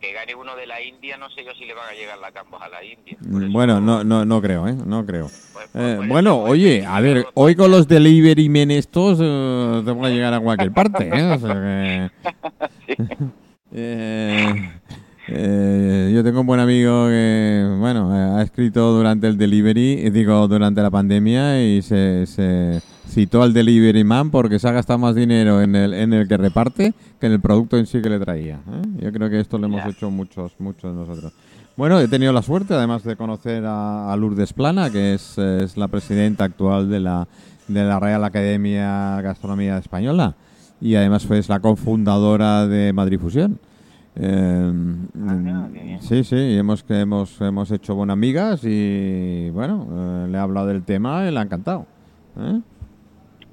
Que 0.00 0.12
gane 0.12 0.34
uno 0.34 0.56
de 0.56 0.66
la 0.66 0.80
India, 0.82 1.18
no 1.18 1.28
sé 1.30 1.44
yo 1.44 1.52
si 1.58 1.66
le 1.66 1.74
van 1.74 1.88
a 1.90 1.92
llegar 1.92 2.18
la 2.18 2.28
a 2.28 2.68
la 2.68 2.84
India. 2.84 3.16
Mm, 3.20 3.52
bueno, 3.52 3.80
no, 3.80 4.02
no, 4.02 4.24
no 4.24 4.40
creo, 4.40 4.66
¿eh? 4.66 4.74
No 4.86 5.04
creo. 5.04 5.26
Pues, 5.52 5.68
pues, 5.72 5.98
eh, 5.98 6.00
bueno, 6.08 6.38
oye, 6.38 6.86
a 6.86 7.00
ver, 7.00 7.26
hoy 7.34 7.54
con 7.54 7.70
los 7.70 7.86
delivery 7.86 8.48
men 8.48 8.70
estos 8.70 9.18
eh, 9.20 9.82
te 9.84 9.92
van 9.92 10.04
a 10.04 10.08
llegar 10.08 10.32
a 10.32 10.40
cualquier 10.40 10.72
parte, 10.72 11.10
¿eh? 11.12 11.32
O 11.32 11.38
sea 11.38 12.10
que... 12.86 12.96
eh... 13.72 14.70
Eh, 15.32 16.10
yo 16.12 16.24
tengo 16.24 16.40
un 16.40 16.46
buen 16.46 16.58
amigo 16.58 17.06
que, 17.06 17.64
bueno, 17.78 18.10
ha 18.36 18.42
escrito 18.42 18.92
durante 18.92 19.28
el 19.28 19.38
delivery, 19.38 20.10
digo, 20.10 20.48
durante 20.48 20.82
la 20.82 20.90
pandemia 20.90 21.62
y 21.62 21.82
se, 21.82 22.26
se, 22.26 22.80
citó 23.10 23.42
al 23.42 23.52
delivery 23.52 24.04
man 24.04 24.30
porque 24.30 24.58
se 24.58 24.68
ha 24.68 24.72
gastado 24.72 24.98
más 24.98 25.14
dinero 25.14 25.60
en 25.60 25.74
el, 25.74 25.92
en 25.94 26.12
el 26.12 26.28
que 26.28 26.36
reparte 26.36 26.94
que 27.20 27.26
en 27.26 27.32
el 27.32 27.40
producto 27.40 27.76
en 27.76 27.86
sí 27.86 28.00
que 28.00 28.08
le 28.08 28.18
traía. 28.18 28.56
¿eh? 28.56 28.82
Yo 29.02 29.12
creo 29.12 29.28
que 29.28 29.40
esto 29.40 29.58
lo 29.58 29.66
hemos 29.66 29.84
hecho 29.84 30.10
muchos, 30.10 30.52
muchos 30.58 30.94
nosotros. 30.94 31.32
Bueno, 31.76 31.98
he 32.00 32.08
tenido 32.08 32.32
la 32.32 32.42
suerte, 32.42 32.74
además 32.74 33.04
de 33.04 33.16
conocer 33.16 33.64
a, 33.64 34.12
a 34.12 34.16
Lourdes 34.16 34.52
Plana, 34.52 34.90
que 34.90 35.14
es, 35.14 35.38
es, 35.38 35.76
la 35.76 35.88
presidenta 35.88 36.44
actual 36.44 36.88
de 36.90 37.00
la, 37.00 37.26
de 37.68 37.84
la 37.84 37.98
Real 37.98 38.24
Academia 38.24 39.20
Gastronomía 39.22 39.78
Española 39.78 40.36
y 40.80 40.94
además 40.94 41.26
fue 41.26 41.40
la 41.46 41.60
cofundadora 41.60 42.66
de 42.66 42.92
Madrid 42.92 43.18
Fusión. 43.18 43.58
Eh, 44.16 44.72
ah, 45.26 45.68
sí, 46.00 46.24
sí, 46.24 46.36
hemos, 46.36 46.84
hemos, 46.88 47.40
hemos 47.40 47.70
hecho 47.70 47.94
buenas 47.94 48.14
amigas 48.14 48.62
y 48.64 49.50
bueno, 49.50 49.86
eh, 49.90 50.28
le 50.30 50.36
he 50.36 50.40
hablado 50.40 50.66
del 50.66 50.82
tema 50.82 51.28
y 51.28 51.32
le 51.32 51.38
ha 51.38 51.42
encantado. 51.42 51.86
¿eh? 52.38 52.60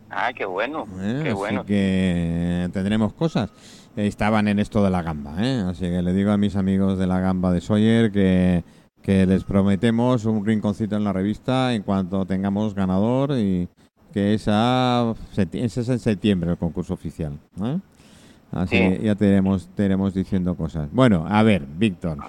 Ah, 0.10 0.32
qué 0.34 0.46
bueno, 0.46 0.86
eh, 1.00 1.22
qué 1.24 1.34
bueno. 1.34 1.66
que 1.66 2.70
tendremos 2.74 3.14
cosas. 3.14 3.52
Estaban 3.96 4.48
en 4.48 4.60
esto 4.60 4.84
de 4.84 4.92
la 4.92 5.02
gamba, 5.02 5.36
¿eh? 5.40 5.64
así 5.68 5.82
que 5.82 6.04
le 6.04 6.14
digo 6.14 6.32
a 6.32 6.38
mis 6.38 6.56
amigos 6.56 7.00
de 7.00 7.08
la 7.08 7.20
gamba 7.20 7.52
de 7.52 7.62
Sawyer 7.62 8.12
que, 8.12 8.64
que 9.02 9.26
les 9.26 9.44
prometemos 9.44 10.26
un 10.26 10.46
rinconcito 10.46 10.96
en 10.96 11.04
la 11.04 11.14
revista 11.14 11.74
en 11.74 11.82
cuanto 11.82 12.24
tengamos 12.26 12.76
ganador 12.76 13.32
y 13.32 13.68
que 14.14 14.36
esa, 14.36 15.14
ese 15.36 15.82
es 15.82 15.90
en 15.90 16.00
septiembre 16.00 16.52
el 16.52 16.58
concurso 16.58 16.94
oficial. 16.94 17.40
¿eh? 17.64 17.80
Así 18.52 18.78
sí. 18.78 19.00
ya 19.04 19.16
te 19.16 19.28
iremos, 19.28 19.68
te 19.76 19.86
iremos 19.86 20.14
diciendo 20.14 20.56
cosas. 20.56 20.90
Bueno, 20.92 21.26
a 21.28 21.42
ver, 21.42 21.66
Víctor. 21.66 22.20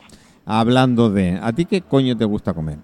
hablando 0.46 1.10
de, 1.10 1.38
¿a 1.40 1.52
ti 1.52 1.66
qué 1.66 1.82
coño 1.82 2.16
te 2.16 2.24
gusta 2.24 2.54
comer? 2.54 2.78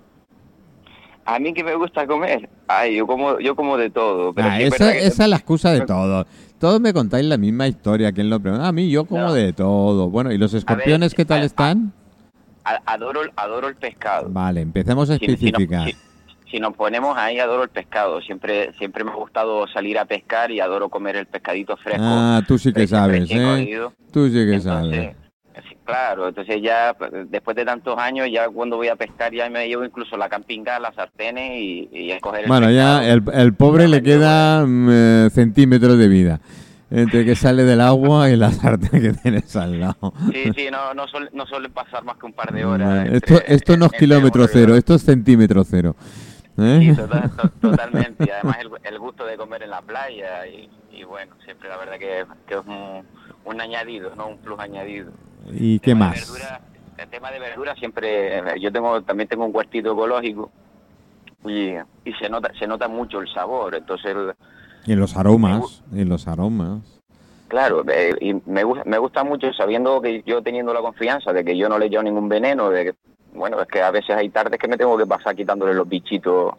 A 1.26 1.38
mí 1.38 1.54
que 1.54 1.64
me 1.64 1.75
gusta 1.75 2.07
comer, 2.07 2.49
ay, 2.69 2.97
yo 2.97 3.07
como, 3.07 3.38
yo 3.40 3.57
como 3.57 3.76
de 3.78 3.88
todo. 3.90 4.33
Pero 4.35 4.49
Ah, 4.49 4.57
sí 4.59 4.64
esa, 4.64 4.95
es 4.95 5.19
la 5.19 5.37
excusa 5.37 5.73
de 5.73 5.81
todo. 5.87 6.26
Todos 6.59 6.81
me 6.81 6.93
contáis 6.93 7.25
la 7.26 7.37
misma 7.38 7.66
historia. 7.66 8.12
¿Quién 8.12 8.28
lo 8.31 8.40
pregunta? 8.40 8.66
A 8.69 8.73
mí 8.73 8.90
yo 8.90 9.04
como 9.07 9.23
No. 9.23 9.33
de 9.33 9.52
todo. 9.52 10.11
Bueno, 10.11 10.33
¿y 10.33 10.38
los 10.38 10.52
escorpiones 10.54 11.14
qué 11.14 11.25
tal 11.25 11.40
a- 11.43 11.45
están? 11.45 11.93
a- 12.64 12.81
adoro, 12.87 13.23
el- 13.23 13.33
adoro 13.37 13.69
el 13.69 13.76
pescado. 13.76 14.28
Vale, 14.31 14.61
empecemos 14.61 15.09
a 15.11 15.14
Si- 15.14 15.21
si 15.21 15.26
no- 15.26 15.33
especificar. 15.35 15.88
Si, 15.88 15.97
si 16.50 16.61
nos 16.61 16.75
ponemos 16.75 17.16
ahí, 17.19 17.38
adoro 17.38 17.62
el 17.64 17.69
pescado. 17.71 18.21
Siempre, 18.23 18.73
siempre 18.78 19.02
me 19.04 19.11
ha 19.11 19.14
gustado 19.14 19.66
salir 19.69 19.99
a 19.99 20.04
pescar 20.07 20.50
y 20.50 20.61
adoro 20.61 20.88
comer 20.88 21.16
el 21.16 21.26
pescadito 21.26 21.76
fresco. 21.76 22.02
Ah, 22.07 22.43
tú 22.47 22.59
sí 22.59 22.73
que 22.73 22.87
sabes, 22.87 23.28
¿eh? 23.31 23.81
Tú 24.12 24.26
sí 24.28 24.33
que 24.35 24.54
Entonces, 24.54 24.62
sabes. 24.62 25.16
Claro, 25.84 26.28
entonces 26.28 26.60
ya 26.62 26.94
después 27.26 27.56
de 27.56 27.64
tantos 27.64 27.98
años, 27.98 28.28
ya 28.32 28.48
cuando 28.48 28.76
voy 28.76 28.88
a 28.88 28.96
pescar 28.96 29.32
ya 29.32 29.48
me 29.50 29.66
llevo 29.68 29.84
incluso 29.84 30.16
la 30.16 30.28
campinga, 30.28 30.78
las 30.78 30.94
sartenes 30.94 31.52
y, 31.60 31.88
y 31.92 32.12
a 32.12 32.20
coger 32.20 32.42
el 32.42 32.48
Bueno, 32.48 32.70
ya 32.70 33.06
el, 33.08 33.22
el 33.32 33.54
pobre 33.54 33.86
le 33.88 33.98
yo- 33.98 34.04
quedan 34.04 34.88
eh, 34.90 35.28
centímetros 35.32 35.98
de 35.98 36.08
vida. 36.08 36.40
Entre 36.90 37.24
que 37.24 37.34
sale 37.34 37.64
del 37.64 37.80
agua 37.80 38.30
y 38.30 38.36
la 38.36 38.50
sartén 38.52 39.00
que 39.02 39.12
tienes 39.14 39.56
al 39.56 39.80
lado. 39.80 40.12
Sí, 40.32 40.44
sí, 40.54 40.68
no, 40.70 40.94
no, 40.94 41.08
suele, 41.08 41.28
no 41.32 41.44
suele 41.46 41.68
pasar 41.68 42.04
más 42.04 42.16
que 42.18 42.26
un 42.26 42.32
par 42.34 42.52
de 42.52 42.64
horas. 42.64 43.06
Entre- 43.06 43.16
Esto, 43.16 43.34
esto 43.46 43.76
no 43.76 43.86
es 43.86 43.92
entre 43.94 43.98
kilómetro 43.98 44.46
cero, 44.46 44.76
esto 44.76 44.94
es 44.94 45.02
centímetro 45.02 45.64
cero. 45.64 45.96
¿Eh? 46.56 46.78
Sí, 46.82 46.94
total- 46.94 47.30
to- 47.36 47.48
totalmente. 47.60 48.24
Y 48.28 48.30
además 48.30 48.58
el, 48.60 48.70
el 48.84 48.98
gusto 49.00 49.24
de 49.26 49.36
comer 49.36 49.64
en 49.64 49.70
la 49.70 49.82
playa 49.82 50.46
y, 50.46 50.68
y 50.92 51.02
bueno, 51.02 51.34
siempre 51.44 51.68
la 51.68 51.78
verdad 51.78 51.94
que, 51.98 52.26
que 52.46 52.54
es 52.54 52.60
un, 52.64 53.02
un 53.44 53.60
añadido, 53.60 54.14
¿no? 54.14 54.28
Un 54.28 54.38
plus 54.38 54.60
añadido. 54.60 55.10
¿Y 55.52 55.78
qué 55.80 55.94
más? 55.94 56.12
verdura- 56.14 56.60
el 56.96 57.08
tema 57.08 57.30
de 57.30 57.38
verdura 57.40 57.74
siempre, 57.74 58.38
eh, 58.38 58.42
yo 58.60 58.70
tengo 58.72 59.02
también 59.02 59.28
tengo 59.28 59.44
un 59.44 59.54
huertito 59.54 59.92
ecológico 59.92 60.50
y, 61.44 61.70
y 62.04 62.12
se 62.20 62.28
nota 62.28 62.50
se 62.58 62.66
nota 62.66 62.88
mucho 62.88 63.20
el 63.20 63.28
sabor. 63.32 63.74
Entonces, 63.74 64.12
el- 64.14 64.34
Y 64.86 64.94
los 64.94 65.16
aromas, 65.16 65.82
y 65.92 66.04
los 66.04 66.28
aromas. 66.28 67.00
claro, 67.48 67.84
eh, 67.88 68.14
y 68.20 68.34
me, 68.46 68.64
gu- 68.64 68.84
me 68.84 68.98
gusta 68.98 69.24
mucho 69.24 69.52
sabiendo 69.52 70.00
que 70.00 70.22
yo 70.26 70.42
teniendo 70.42 70.72
la 70.74 70.80
confianza 70.80 71.32
de 71.32 71.44
que 71.44 71.56
yo 71.56 71.68
no 71.68 71.78
le 71.78 71.88
llevo 71.88 72.02
ningún 72.02 72.28
veneno, 72.28 72.70
de 72.70 72.84
que, 72.86 72.94
bueno, 73.34 73.60
es 73.60 73.68
que 73.68 73.82
a 73.82 73.90
veces 73.90 74.16
hay 74.16 74.28
tardes 74.30 74.58
que 74.58 74.68
me 74.68 74.76
tengo 74.76 74.96
que 74.96 75.06
pasar 75.06 75.34
quitándole 75.34 75.74
los 75.74 75.88
bichitos 75.88 76.54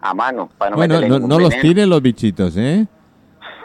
a 0.00 0.14
mano 0.14 0.48
para 0.58 0.70
no 0.70 0.76
bueno, 0.76 1.00
no, 1.00 1.18
no 1.20 1.38
los 1.38 1.50
tires 1.60 1.86
los 1.86 2.00
bichitos, 2.02 2.56
¿eh? 2.56 2.86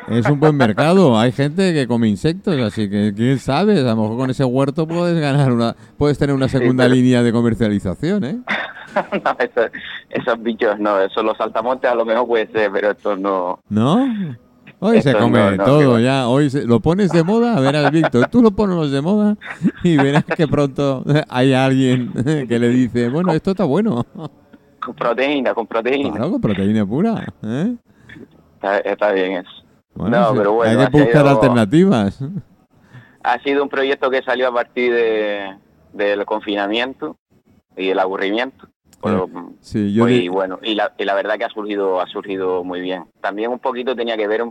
Es 0.09 0.29
un 0.29 0.39
buen 0.39 0.55
mercado. 0.55 1.17
Hay 1.17 1.31
gente 1.31 1.73
que 1.73 1.87
come 1.87 2.07
insectos, 2.07 2.55
así 2.61 2.89
que 2.89 3.13
quién 3.15 3.39
sabe. 3.39 3.79
A 3.79 3.83
lo 3.83 3.95
mejor 3.95 4.17
con 4.17 4.29
ese 4.29 4.43
huerto 4.45 4.87
puedes 4.87 5.19
ganar 5.19 5.51
una, 5.51 5.75
puedes 5.97 6.17
tener 6.17 6.35
una 6.35 6.47
segunda 6.47 6.83
pero- 6.85 6.95
línea 6.95 7.23
de 7.23 7.31
comercialización, 7.31 8.23
¿eh? 8.23 8.37
no, 9.25 9.35
eso- 9.39 9.71
esos 10.09 10.41
bichos 10.43 10.79
no, 10.79 10.99
eso 11.01 11.21
los 11.23 11.35
saltamontes 11.37 11.89
a 11.89 11.95
lo 11.95 12.05
mejor 12.05 12.27
puede 12.27 12.47
ser, 12.51 12.71
pero 12.71 12.91
estos 12.91 13.19
no. 13.19 13.59
¿No? 13.69 14.05
Hoy 14.79 15.01
se 15.01 15.11
Esto 15.11 15.23
come 15.23 15.57
no, 15.57 15.63
todo 15.63 15.95
que 15.97 16.03
ya. 16.03 16.27
Hoy 16.27 16.49
se- 16.49 16.65
lo 16.65 16.79
pones 16.81 17.09
de 17.11 17.23
moda, 17.23 17.59
verás, 17.59 17.91
Víctor. 17.91 18.27
Tú 18.27 18.41
lo 18.41 18.51
pones 18.51 18.91
de 18.91 19.01
moda 19.01 19.37
y 19.83 19.97
verás 19.97 20.23
que 20.25 20.47
pronto 20.47 21.03
hay 21.29 21.53
alguien 21.53 22.11
que 22.47 22.59
le 22.59 22.69
dice, 22.69 23.09
bueno, 23.09 23.31
esto 23.31 23.51
está 23.51 23.63
bueno. 23.63 24.05
Con 24.79 24.93
proteína, 24.95 25.53
con 25.55 25.65
proteína. 25.65 26.11
Claro, 26.11 26.31
con 26.33 26.41
proteína 26.41 26.85
pura. 26.85 27.25
¿eh? 27.43 27.75
Está, 28.55 28.77
está 28.79 29.11
bien 29.13 29.31
eso. 29.37 29.49
Bueno, 29.95 30.19
No, 30.19 30.35
pero 30.35 30.53
bueno, 30.53 30.79
hay 30.79 30.85
ha 30.85 30.89
que 30.89 30.97
buscar 31.01 31.21
sido- 31.23 31.29
alternativas. 31.29 32.19
Ha 33.23 33.39
sido 33.39 33.63
un 33.63 33.69
proyecto 33.69 34.09
que 34.11 34.21
salió 34.21 34.47
a 34.49 34.53
partir 34.53 34.93
de, 34.93 35.55
del 35.93 36.25
confinamiento 36.25 37.17
y 37.75 37.89
el 37.89 37.99
aburrimiento. 37.99 38.67
Pero, 39.01 39.29
Sí, 39.61 39.93
yo 39.93 40.07
y 40.07 40.21
di- 40.21 40.27
bueno, 40.27 40.59
y 40.61 40.75
la, 40.75 40.93
y 40.97 41.03
la 41.05 41.13
verdad 41.15 41.37
que 41.37 41.45
ha 41.45 41.49
surgido, 41.49 41.99
ha 42.01 42.07
surgido 42.07 42.63
muy 42.63 42.81
bien. 42.81 43.05
También 43.21 43.51
un 43.51 43.59
poquito 43.59 43.95
tenía 43.95 44.17
que 44.17 44.27
ver 44.27 44.43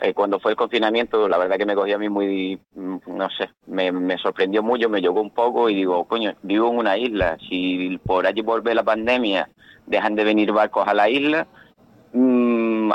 eh, 0.00 0.14
cuando 0.14 0.40
fue 0.40 0.50
el 0.52 0.56
confinamiento, 0.56 1.28
la 1.28 1.38
verdad 1.38 1.56
que 1.56 1.66
me 1.66 1.74
cogió 1.74 1.96
a 1.96 1.98
mí 1.98 2.08
muy, 2.08 2.58
mm, 2.74 2.96
no 3.06 3.28
sé, 3.30 3.50
me, 3.66 3.92
me 3.92 4.18
sorprendió 4.18 4.62
mucho, 4.62 4.88
me 4.88 5.00
llegó 5.00 5.20
un 5.20 5.30
poco 5.30 5.68
y 5.68 5.74
digo, 5.74 6.04
coño, 6.06 6.34
vivo 6.42 6.70
en 6.70 6.78
una 6.78 6.96
isla, 6.98 7.36
si 7.48 7.98
por 8.04 8.26
allí 8.26 8.40
volver 8.40 8.74
la 8.76 8.82
pandemia 8.82 9.48
dejan 9.86 10.14
de 10.14 10.24
venir 10.24 10.52
barcos 10.52 10.86
a 10.88 10.94
la 10.94 11.08
isla, 11.08 11.46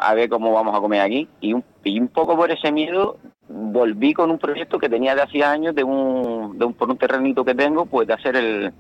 a 0.02 0.14
ver 0.14 0.30
cómo 0.30 0.52
vamos 0.54 0.76
a 0.76 0.80
comer 0.80 1.02
aquí. 1.02 1.28
Y 1.42 1.54
un, 1.54 1.64
y 1.84 2.00
un 2.00 2.08
poco 2.08 2.36
por 2.36 2.52
ese 2.52 2.72
miedo 2.72 3.18
volví 3.50 4.14
con 4.14 4.30
un 4.30 4.38
proyecto 4.38 4.78
que 4.78 4.90
tenía 4.90 5.16
de 5.16 5.22
hacía 5.22 5.52
años 5.52 5.74
de 5.74 5.84
un, 5.84 6.58
de 6.58 6.66
un 6.66 6.74
por 6.74 6.90
un 6.90 6.98
terrenito 6.98 7.46
que 7.46 7.56
tengo, 7.56 7.86
pues 7.86 8.08
de 8.08 8.14
hacer 8.14 8.36
el, 8.36 8.74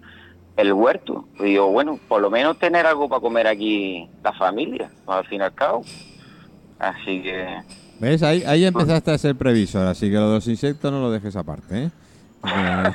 el 0.58 0.74
huerto. 0.74 1.26
Y 1.40 1.44
digo, 1.44 1.72
bueno, 1.72 2.00
por 2.08 2.22
lo 2.22 2.30
menos 2.30 2.60
tener 2.60 2.86
algo 2.86 3.08
para 3.08 3.22
comer 3.22 3.48
aquí 3.48 4.10
la 4.24 4.34
familia, 4.34 4.90
al 5.08 5.26
fin 5.26 5.42
y 5.42 5.44
al 5.44 5.54
cabo. 5.54 5.84
Así 6.80 7.24
que, 7.24 7.58
¿Ves? 8.00 8.22
Ahí, 8.22 8.44
ahí 8.46 8.66
empezaste 8.66 9.12
a 9.12 9.18
ser 9.18 9.36
previsor, 9.36 9.88
así 9.88 10.10
que 10.10 10.16
lo 10.16 10.28
de 10.30 10.36
los 10.36 10.48
insectos 10.48 10.92
no 10.92 11.02
lo 11.02 11.10
dejes 11.12 11.36
aparte, 11.36 11.86
¿eh? 11.86 11.90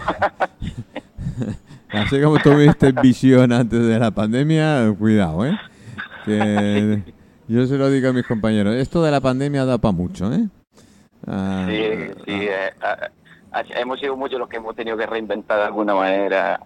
Así 1.90 2.22
como 2.22 2.38
tuviste 2.38 2.92
visión 2.92 3.52
antes 3.52 3.86
de 3.86 3.98
la 3.98 4.10
pandemia, 4.12 4.94
cuidado, 4.98 5.44
¿eh? 5.44 5.58
Que 6.24 7.02
yo 7.52 7.66
se 7.66 7.76
lo 7.76 7.90
digo 7.90 8.08
a 8.08 8.12
mis 8.12 8.26
compañeros, 8.26 8.74
esto 8.76 9.02
de 9.02 9.10
la 9.10 9.20
pandemia 9.20 9.64
da 9.64 9.76
para 9.78 9.92
mucho, 9.92 10.32
¿eh? 10.32 10.48
Ah, 11.26 11.66
sí, 11.68 11.82
sí, 12.24 12.46
eh, 12.48 12.70
ah, 12.80 13.10
ah, 13.52 13.62
hemos 13.76 14.00
sido 14.00 14.16
muchos 14.16 14.38
los 14.38 14.48
que 14.48 14.56
hemos 14.56 14.74
tenido 14.74 14.96
que 14.96 15.06
reinventar 15.06 15.58
de 15.58 15.64
alguna 15.66 15.94
manera. 15.94 16.58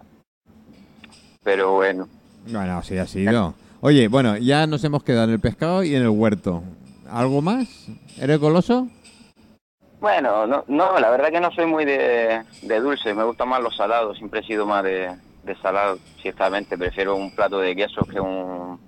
Pero 1.43 1.73
bueno, 1.73 2.09
Bueno, 2.47 2.83
sí 2.83 2.97
ha 2.99 3.07
sido. 3.07 3.55
Oye, 3.81 4.09
bueno, 4.09 4.37
ya 4.37 4.67
nos 4.67 4.83
hemos 4.85 5.03
quedado 5.03 5.25
en 5.25 5.33
el 5.35 5.41
pescado 5.41 5.83
y 5.83 5.95
en 5.95 6.03
el 6.03 6.09
huerto. 6.09 6.63
¿Algo 7.11 7.43
más? 7.43 7.89
¿Eres 8.19 8.39
goloso? 8.39 8.89
Bueno, 10.01 10.47
no, 10.47 10.65
no, 10.69 10.99
la 10.99 11.11
verdad 11.11 11.31
que 11.31 11.41
no 11.41 11.51
soy 11.53 11.67
muy 11.67 11.85
de, 11.85 12.43
de 12.63 12.81
dulce, 12.81 13.13
me 13.15 13.25
gustan 13.25 13.49
más 13.49 13.63
los 13.63 13.77
salados, 13.77 14.17
siempre 14.19 14.41
he 14.41 14.45
sido 14.45 14.67
más 14.67 14.85
de, 14.85 15.11
de 15.45 15.57
salado, 15.63 15.99
ciertamente, 16.21 16.77
prefiero 16.77 17.17
un 17.17 17.35
plato 17.35 17.59
de 17.59 17.75
queso 17.75 18.03
que 18.03 18.21
un 18.21 18.79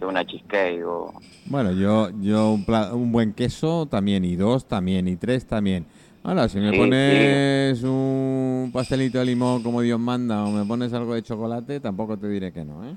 que 0.00 0.06
una 0.06 0.24
cheesecake 0.24 0.82
o... 0.84 1.12
Bueno, 1.46 1.72
yo, 1.72 2.10
yo 2.20 2.52
un, 2.52 2.64
pla- 2.64 2.92
un 2.92 3.12
buen 3.12 3.32
queso 3.34 3.86
también, 3.86 4.24
y 4.24 4.34
dos 4.36 4.66
también, 4.66 5.06
y 5.06 5.16
tres 5.16 5.46
también. 5.46 5.86
Ahora, 6.22 6.48
si 6.48 6.58
me 6.58 6.70
Sí, 6.70 6.76
pones 6.76 7.82
un 7.82 8.70
pastelito 8.72 9.18
de 9.18 9.24
limón 9.26 9.62
como 9.62 9.80
Dios 9.80 9.98
manda 9.98 10.44
o 10.44 10.50
me 10.50 10.64
pones 10.64 10.92
algo 10.92 11.14
de 11.14 11.22
chocolate, 11.22 11.80
tampoco 11.80 12.16
te 12.18 12.28
diré 12.28 12.52
que 12.52 12.64
no, 12.64 12.84
¿eh? 12.84 12.94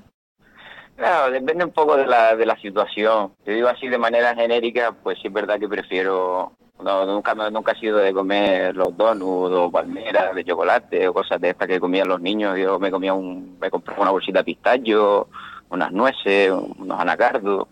Claro, 0.96 1.32
depende 1.32 1.64
un 1.64 1.72
poco 1.72 1.96
de 1.96 2.06
la, 2.06 2.36
de 2.36 2.46
la 2.46 2.56
situación. 2.60 3.32
Te 3.44 3.52
digo 3.52 3.68
así 3.68 3.88
de 3.88 3.98
manera 3.98 4.34
genérica, 4.34 4.92
pues 4.92 5.18
sí 5.20 5.28
es 5.28 5.32
verdad 5.32 5.58
que 5.58 5.68
prefiero... 5.68 6.52
No, 6.82 7.06
nunca, 7.06 7.34
nunca 7.50 7.72
he 7.72 7.80
sido 7.80 7.98
de 7.98 8.12
comer 8.12 8.74
los 8.76 8.96
donuts 8.96 9.54
o 9.54 9.70
palmeras 9.70 10.34
de 10.34 10.44
chocolate 10.44 11.06
o 11.08 11.14
cosas 11.14 11.40
de 11.40 11.50
estas 11.50 11.68
que 11.68 11.78
comían 11.80 12.08
los 12.08 12.20
niños. 12.20 12.58
Yo 12.58 12.78
me 12.80 12.90
comía 12.90 13.14
un, 13.14 13.56
me 13.60 13.70
compraba 13.70 14.02
una 14.02 14.10
bolsita 14.10 14.40
de 14.40 14.44
pistacho, 14.44 15.28
unas 15.70 15.92
nueces, 15.92 16.52
unos 16.78 16.98
anacardos, 17.00 17.68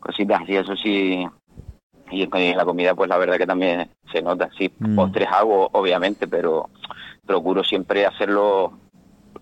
cositas 0.00 0.42
así, 0.42 0.56
eso 0.56 0.76
sí. 0.76 1.26
Y 2.10 2.22
en 2.32 2.56
la 2.56 2.64
comida, 2.64 2.94
pues 2.94 3.08
la 3.08 3.18
verdad 3.18 3.36
que 3.36 3.46
también 3.46 3.88
se 4.10 4.22
nota. 4.22 4.48
Sí, 4.56 4.70
Mm. 4.78 4.96
postres 4.96 5.28
hago, 5.30 5.68
obviamente, 5.72 6.26
pero 6.26 6.70
procuro 7.26 7.62
siempre 7.62 8.06
hacerlo 8.06 8.72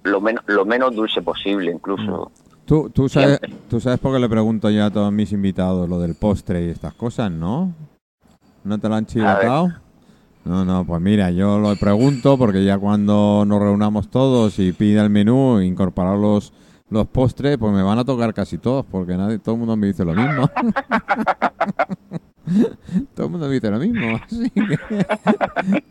lo, 0.02 0.20
menos 0.20 0.42
lo 0.46 0.64
menos 0.64 0.94
dulce 0.94 1.22
posible, 1.22 1.70
incluso. 1.70 2.30
Tú, 2.64 2.90
tú, 2.90 3.08
sabes, 3.08 3.38
Siempre. 3.38 3.60
tú 3.70 3.78
sabes 3.78 4.00
por 4.00 4.12
qué 4.12 4.18
le 4.18 4.28
pregunto 4.28 4.68
ya 4.70 4.86
a 4.86 4.90
todos 4.90 5.12
mis 5.12 5.30
invitados 5.30 5.88
lo 5.88 6.00
del 6.00 6.16
postre 6.16 6.64
y 6.64 6.70
estas 6.70 6.94
cosas, 6.94 7.30
¿no? 7.30 7.72
¿No 8.64 8.78
te 8.80 8.88
lo 8.88 8.96
han 8.96 9.06
chivatado? 9.06 9.68
No, 10.44 10.64
no, 10.64 10.84
pues 10.84 11.00
mira, 11.00 11.30
yo 11.30 11.58
lo 11.60 11.74
pregunto 11.76 12.36
porque 12.36 12.64
ya 12.64 12.78
cuando 12.78 13.44
nos 13.46 13.60
reunamos 13.60 14.08
todos 14.10 14.58
y 14.58 14.72
pida 14.72 15.02
el 15.02 15.10
menú, 15.10 15.60
incorporar 15.60 16.18
los, 16.90 17.06
postres, 17.08 17.58
pues 17.58 17.72
me 17.72 17.82
van 17.82 17.98
a 17.98 18.04
tocar 18.04 18.32
casi 18.34 18.58
todos 18.58 18.84
porque 18.90 19.16
nadie, 19.16 19.38
todo 19.38 19.54
el 19.54 19.58
mundo 19.58 19.76
me 19.76 19.86
dice 19.88 20.04
lo 20.04 20.14
mismo. 20.14 20.48
todo 23.14 23.26
el 23.26 23.32
mundo 23.32 23.48
me 23.48 23.54
dice 23.54 23.70
lo 23.70 23.78
mismo. 23.78 24.20
Así 24.24 24.50
que 24.50 24.78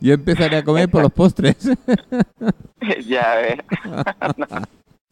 yo 0.00 0.14
empezaré 0.14 0.56
a 0.56 0.64
comer 0.64 0.88
por 0.88 1.02
los 1.02 1.12
postres. 1.12 1.56
ya 3.06 3.34
ves. 3.36 3.58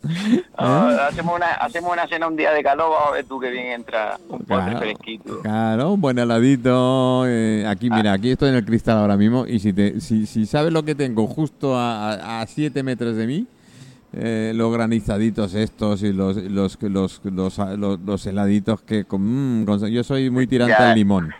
¿Eh? 0.06 0.42
Hacemos, 0.56 1.36
una, 1.36 1.52
hacemos 1.54 1.92
una 1.92 2.06
cena 2.06 2.28
un 2.28 2.36
día 2.36 2.52
de 2.52 2.62
calor, 2.62 2.90
vamos 2.90 3.08
a 3.08 3.12
ver 3.12 3.24
tú 3.24 3.40
que 3.40 3.50
bien 3.50 3.68
entra 3.68 4.18
un 4.28 4.40
postre 4.40 4.56
Claro, 4.56 4.78
fresquito. 4.78 5.40
Claro, 5.40 5.92
un 5.92 6.00
buen 6.00 6.18
heladito. 6.18 7.24
eh, 7.26 7.64
aquí, 7.66 7.88
mira, 7.88 8.12
aquí 8.12 8.30
estoy 8.30 8.50
en 8.50 8.56
el 8.56 8.64
cristal 8.66 8.98
ahora 8.98 9.16
mismo 9.16 9.46
y 9.46 9.60
si, 9.60 9.72
te, 9.72 10.00
si, 10.00 10.26
si 10.26 10.44
sabes 10.44 10.72
lo 10.74 10.82
que 10.82 10.94
tengo 10.94 11.26
justo 11.26 11.72
a 11.76 12.44
7 12.46 12.82
metros 12.82 13.16
de 13.16 13.26
mí, 13.26 13.46
eh, 14.16 14.52
los 14.54 14.73
granizaditos 14.73 15.54
estos 15.54 16.02
y 16.02 16.12
los 16.12 16.37
los 16.37 16.78
los, 16.83 17.21
los, 17.25 17.59
los, 17.78 18.00
los 18.00 18.26
heladitos 18.26 18.80
que... 18.83 19.04
con- 19.04 19.62
mm, 19.62 19.64
con- 19.66 19.87
yo 19.90 20.04
soy 20.04 20.30
muy 20.30 20.47
tirante 20.47 20.75
al 20.75 20.94
limón. 20.94 21.33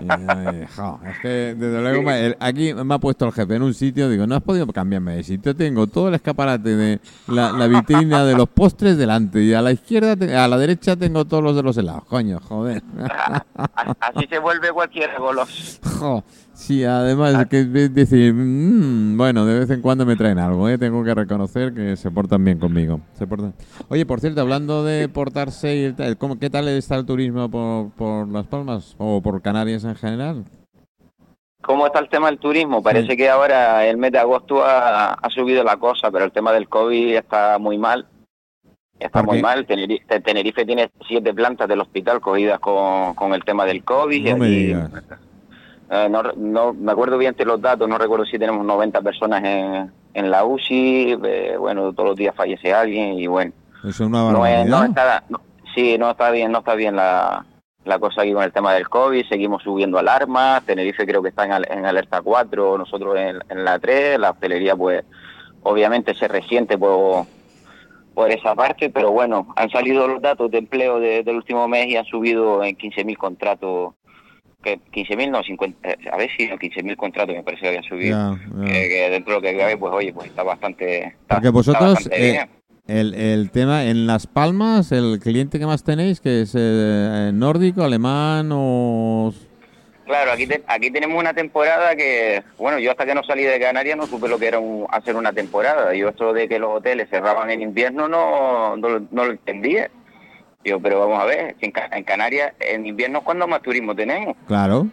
Eh, 0.00 0.66
jo, 0.76 0.98
es 1.08 1.18
que 1.20 1.28
desde 1.56 1.80
luego 1.80 2.02
me- 2.02 2.26
el- 2.26 2.36
aquí 2.40 2.74
me 2.74 2.94
ha 2.94 2.98
puesto 2.98 3.26
el 3.26 3.32
jefe 3.32 3.54
en 3.54 3.62
un 3.62 3.72
sitio, 3.74 4.08
digo, 4.08 4.26
no 4.26 4.34
has 4.34 4.42
podido 4.42 4.66
cambiarme 4.66 5.14
de 5.14 5.22
sitio, 5.22 5.54
tengo 5.54 5.86
todo 5.86 6.08
el 6.08 6.14
escaparate 6.14 6.74
de 6.74 7.00
la, 7.28 7.52
la 7.52 7.68
vitrina 7.68 8.24
de 8.24 8.34
los 8.34 8.48
postres 8.48 8.98
delante 8.98 9.40
y 9.40 9.54
a 9.54 9.62
la 9.62 9.70
izquierda, 9.70 10.44
a 10.44 10.48
la 10.48 10.58
derecha 10.58 10.96
tengo 10.96 11.24
todos 11.26 11.44
los 11.44 11.54
de 11.54 11.62
los 11.62 11.76
helados, 11.76 12.02
coño, 12.06 12.40
joder. 12.40 12.82
Así 14.00 14.26
se 14.28 14.38
vuelve 14.40 14.72
cualquiera 14.72 15.16
goloso. 15.20 15.78
Jo, 16.00 16.24
sí, 16.54 16.84
además 16.84 17.34
es 17.34 17.46
que 17.48 17.64
decir, 17.64 18.32
mm, 18.32 19.16
bueno, 19.16 19.44
de 19.44 19.60
vez 19.60 19.70
en 19.70 19.82
cuando 19.82 20.06
me 20.06 20.16
traen 20.16 20.38
algo, 20.38 20.68
¿eh? 20.68 20.78
tengo 20.78 21.04
que 21.04 21.14
reconocer 21.14 21.74
que 21.74 21.96
se 21.96 22.10
portan 22.10 22.44
bien 22.44 22.58
conmigo. 22.58 23.00
Se 23.14 23.26
portan. 23.26 23.54
Oye, 23.88 24.06
por 24.06 24.20
cierto, 24.20 24.40
hablando 24.40 24.84
de 24.84 25.08
portarse, 25.08 25.76
y 25.76 25.92
tal, 25.92 26.16
¿cómo, 26.16 26.38
¿qué 26.38 26.50
tal 26.50 26.68
está 26.68 26.96
el 26.96 27.06
turismo 27.06 27.50
por, 27.50 27.90
por 27.90 28.28
Las 28.28 28.46
Palmas 28.46 28.94
o 28.98 29.20
por 29.20 29.42
Canarias 29.42 29.84
en 29.84 29.96
general? 29.96 30.44
¿Cómo 31.60 31.86
está 31.86 31.98
el 31.98 32.08
tema 32.08 32.26
del 32.26 32.38
turismo? 32.38 32.82
Parece 32.82 33.16
que 33.16 33.28
ahora 33.28 33.86
el 33.86 33.96
mes 33.96 34.12
de 34.12 34.18
agosto 34.18 34.62
ha, 34.64 35.14
ha 35.14 35.30
subido 35.30 35.64
la 35.64 35.76
cosa, 35.78 36.10
pero 36.10 36.24
el 36.24 36.32
tema 36.32 36.52
del 36.52 36.68
COVID 36.68 37.16
está 37.16 37.58
muy 37.58 37.78
mal. 37.78 38.06
Está 38.98 39.22
¿Por 39.22 39.34
muy 39.34 39.42
mal. 39.42 39.66
Tenerife, 39.66 40.20
Tenerife 40.20 40.64
tiene 40.64 40.90
siete 41.06 41.34
plantas 41.34 41.68
del 41.68 41.80
hospital 41.80 42.20
cogidas 42.20 42.60
con, 42.60 43.14
con 43.14 43.34
el 43.34 43.44
tema 43.44 43.64
del 43.64 43.82
COVID. 43.82 44.30
No 44.30 44.36
me 44.38 44.48
y, 44.48 44.66
digas. 44.66 44.90
Eh, 45.94 46.08
no, 46.08 46.22
no 46.36 46.72
me 46.74 46.92
acuerdo 46.92 47.16
bien 47.18 47.34
de 47.36 47.44
los 47.44 47.60
datos, 47.60 47.88
no 47.88 47.96
recuerdo 47.98 48.24
si 48.26 48.38
tenemos 48.38 48.64
90 48.64 49.00
personas 49.02 49.42
en, 49.44 49.92
en 50.14 50.30
la 50.30 50.44
UCI. 50.44 51.18
eh, 51.24 51.56
bueno, 51.58 51.92
todos 51.92 52.10
los 52.10 52.16
días 52.16 52.34
fallece 52.34 52.72
alguien 52.72 53.18
y 53.18 53.26
bueno. 53.26 53.52
Eso 53.80 53.88
es 53.88 54.00
una 54.00 54.30
No, 54.32 54.46
es- 54.46 54.66
no 54.66 54.78
barbaridad. 54.80 54.86
está, 54.86 55.24
sí, 55.74 55.96
no 55.98 56.10
está 56.10 56.30
bien, 56.30 56.50
no 56.52 56.58
está 56.60 56.74
bien 56.74 56.96
la, 56.96 57.44
la 57.84 57.98
cosa 57.98 58.22
aquí 58.22 58.32
con 58.32 58.42
el 58.42 58.52
tema 58.52 58.72
del 58.72 58.88
COVID. 58.88 59.26
Seguimos 59.28 59.62
subiendo 59.62 59.98
alarmas. 59.98 60.64
Tenerife 60.64 61.06
creo 61.06 61.22
que 61.22 61.28
está 61.28 61.44
en, 61.44 61.52
al- 61.52 61.66
en 61.70 61.84
alerta 61.84 62.22
4, 62.22 62.78
nosotros 62.78 63.16
en, 63.16 63.38
en 63.50 63.64
la 63.64 63.78
3. 63.78 64.18
La 64.18 64.30
hostelería, 64.30 64.74
pues, 64.74 65.04
obviamente 65.62 66.14
se 66.14 66.28
resiente 66.28 66.78
por, 66.78 67.26
por 68.14 68.30
esa 68.30 68.54
parte, 68.54 68.88
pero 68.90 69.10
bueno, 69.10 69.48
han 69.56 69.68
salido 69.70 70.08
los 70.08 70.22
datos 70.22 70.50
de 70.50 70.58
empleo 70.58 70.98
de- 70.98 71.22
del 71.22 71.36
último 71.36 71.68
mes 71.68 71.88
y 71.88 71.96
han 71.96 72.04
subido 72.06 72.64
en 72.64 72.76
15.000 72.76 73.16
contratos. 73.18 73.92
Que 74.64 74.78
15.000 74.92 75.30
no, 75.30 75.42
50, 75.42 75.88
eh, 75.90 75.96
a 76.10 76.16
ver 76.16 76.30
si 76.36 76.48
no, 76.48 76.56
15.000 76.56 76.96
contratos 76.96 77.36
me 77.36 77.42
parece 77.42 77.60
que 77.62 77.68
habían 77.68 77.84
subido. 77.84 78.38
Que, 78.64 78.72
que 78.88 79.10
dentro 79.10 79.34
de 79.34 79.40
lo 79.40 79.42
que 79.42 79.58
cabe, 79.58 79.76
pues 79.76 79.92
oye, 79.92 80.12
pues 80.12 80.28
está 80.28 80.42
bastante. 80.42 81.04
está- 81.04 81.34
Porque 81.36 81.48
está 81.48 81.50
vosotros, 81.50 81.94
bastante 81.94 82.28
eh, 82.28 82.32
bien. 82.32 82.48
el, 82.86 83.14
el 83.14 83.50
tema 83.50 83.84
en 83.84 84.06
Las 84.06 84.26
Palmas, 84.26 84.90
el 84.90 85.20
cliente 85.22 85.58
que 85.58 85.66
más 85.66 85.84
tenéis, 85.84 86.20
que 86.20 86.40
es 86.42 86.54
eh, 86.58 87.30
nórdico, 87.34 87.82
alemán 87.84 88.48
o... 88.52 89.32
Claro, 90.06 90.32
aquí, 90.32 90.46
te- 90.46 90.62
aquí 90.66 90.90
tenemos 90.90 91.18
una 91.18 91.32
temporada 91.32 91.96
que, 91.96 92.42
bueno, 92.58 92.78
yo 92.78 92.90
hasta 92.90 93.06
que 93.06 93.14
no 93.14 93.22
salí 93.24 93.42
de 93.42 93.58
Canarias 93.58 93.96
no 93.96 94.06
supe 94.06 94.28
lo 94.28 94.38
que 94.38 94.48
era 94.48 94.58
un- 94.58 94.86
hacer 94.90 95.16
una 95.16 95.32
temporada. 95.32 95.94
Yo 95.94 96.08
esto 96.10 96.32
de 96.34 96.46
que 96.48 96.58
los 96.58 96.76
hoteles 96.76 97.08
cerraban 97.08 97.50
en 97.50 97.62
invierno 97.62 98.06
no, 98.08 98.76
no, 98.76 98.88
lo- 98.88 99.06
no 99.10 99.24
lo 99.24 99.30
entendía. 99.32 99.90
Pero 100.64 101.00
vamos 101.00 101.20
a 101.20 101.24
ver, 101.26 101.54
en, 101.60 101.70
Ca- 101.70 101.90
en 101.92 102.04
Canarias 102.04 102.52
en 102.60 102.86
invierno 102.86 103.18
es 103.18 103.24
cuando 103.24 103.46
más 103.46 103.62
turismo 103.62 103.94
tenemos. 103.94 104.34
Claro, 104.46 104.86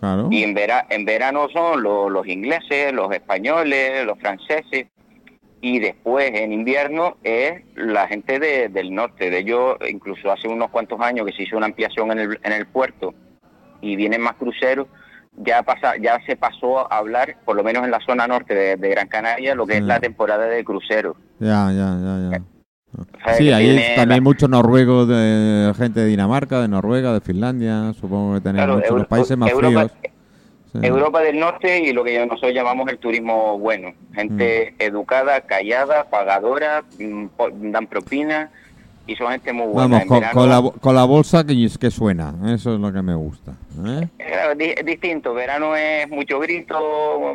claro. 0.00 0.28
Y 0.30 0.42
en, 0.42 0.52
vera- 0.52 0.86
en 0.90 1.04
verano 1.04 1.48
son 1.52 1.82
los, 1.82 2.10
los 2.10 2.26
ingleses, 2.26 2.92
los 2.92 3.12
españoles, 3.12 4.04
los 4.04 4.18
franceses. 4.18 4.86
Y 5.64 5.78
después 5.78 6.32
en 6.34 6.52
invierno 6.52 7.16
es 7.22 7.62
la 7.76 8.08
gente 8.08 8.40
de- 8.40 8.68
del 8.68 8.92
norte. 8.92 9.30
De 9.30 9.38
ellos, 9.38 9.76
incluso 9.88 10.32
hace 10.32 10.48
unos 10.48 10.70
cuantos 10.70 11.00
años 11.00 11.24
que 11.26 11.32
se 11.32 11.44
hizo 11.44 11.56
una 11.56 11.66
ampliación 11.66 12.10
en 12.10 12.18
el, 12.18 12.40
en 12.42 12.52
el 12.52 12.66
puerto 12.66 13.14
y 13.80 13.94
vienen 13.94 14.20
más 14.22 14.34
cruceros, 14.34 14.88
ya 15.36 15.62
pasa, 15.62 15.94
ya 15.98 16.18
se 16.26 16.36
pasó 16.36 16.92
a 16.92 16.98
hablar, 16.98 17.36
por 17.44 17.56
lo 17.56 17.62
menos 17.64 17.84
en 17.84 17.90
la 17.92 18.00
zona 18.00 18.26
norte 18.26 18.54
de, 18.54 18.76
de 18.76 18.88
Gran 18.90 19.06
Canaria, 19.08 19.54
lo 19.54 19.66
que 19.66 19.74
es 19.74 19.82
la 19.82 19.98
temporada 20.00 20.46
de 20.46 20.62
cruceros. 20.64 21.16
Ya, 21.38 21.70
ya, 21.72 21.96
ya, 22.02 22.30
ya. 22.32 22.42
Sí, 23.38 23.50
ahí 23.50 23.70
es 23.70 23.94
también 23.96 24.18
la- 24.18 24.22
muchos 24.22 24.48
noruegos, 24.50 25.08
de 25.08 25.72
gente 25.76 26.00
de 26.00 26.06
Dinamarca, 26.06 26.60
de 26.60 26.68
Noruega, 26.68 27.12
de 27.14 27.20
Finlandia. 27.20 27.92
Supongo 27.94 28.34
que 28.34 28.40
Claro, 28.50 28.74
muchos 28.74 28.88
Euro- 28.88 28.98
los 28.98 29.06
países 29.08 29.36
más 29.36 29.50
Europa, 29.50 29.88
fríos. 29.88 29.92
Sí. 30.72 30.78
Europa 30.82 31.20
del 31.20 31.38
Norte 31.38 31.80
y 31.80 31.92
lo 31.92 32.02
que 32.02 32.24
nosotros 32.26 32.52
llamamos 32.54 32.88
el 32.88 32.98
turismo 32.98 33.58
bueno. 33.58 33.92
Gente 34.14 34.74
Mm. 34.78 34.82
educada, 34.82 35.40
callada, 35.42 36.04
pagadora, 36.04 36.82
mm, 36.98 37.70
dan 37.70 37.86
propina 37.86 38.50
y 39.06 39.14
son 39.16 39.28
gente 39.32 39.52
muy 39.52 39.66
buena. 39.66 39.80
Vamos, 39.98 40.04
con, 40.06 40.20
verano, 40.20 40.34
con 40.40 40.48
la, 40.48 40.80
con 40.80 40.94
la 40.94 41.04
bolsa 41.04 41.44
que, 41.44 41.68
que 41.78 41.90
suena. 41.90 42.34
Eso 42.54 42.74
es 42.74 42.80
lo 42.80 42.92
que 42.92 43.02
me 43.02 43.14
gusta. 43.14 43.52
¿eh? 43.86 44.08
es 44.78 44.84
distinto, 44.86 45.34
verano 45.34 45.74
es 45.76 46.08
mucho 46.10 46.38
grito. 46.40 46.78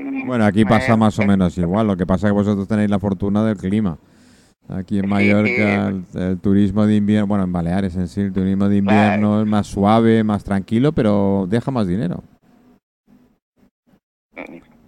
mm, 0.02 0.26
Bueno, 0.28 0.46
aquí 0.46 0.66
pasa 0.66 0.94
eh, 0.94 0.98
más 0.98 1.18
o 1.20 1.24
eh, 1.24 1.28
menos 1.28 1.58
igual. 1.58 1.88
Lo 1.88 1.98
que 1.98 2.06
pasa 2.06 2.28
es 2.28 2.32
que 2.32 2.38
vosotros 2.38 2.68
tenéis 2.68 2.90
la 2.90 3.00
fortuna 3.00 3.44
del 3.44 3.58
clima. 3.58 3.98
Aquí 4.70 5.00
en 5.00 5.06
Sí, 5.06 5.08
Mallorca 5.10 5.88
el, 5.90 6.04
el 6.22 6.40
turismo 6.40 6.86
de 6.86 6.96
invierno, 6.96 7.28
bueno, 7.28 7.44
en 7.46 7.54
Baleares 7.54 7.96
en 7.96 8.08
sí, 8.08 8.22
el 8.22 8.34
turismo 8.34 8.68
de 8.68 8.78
invierno 8.78 9.42
es 9.42 9.48
más 9.48 9.68
suave, 9.68 10.24
más 10.24 10.44
tranquilo, 10.44 10.92
pero 10.92 11.46
deja 11.50 11.72
más 11.72 11.88
dinero. 11.88 12.24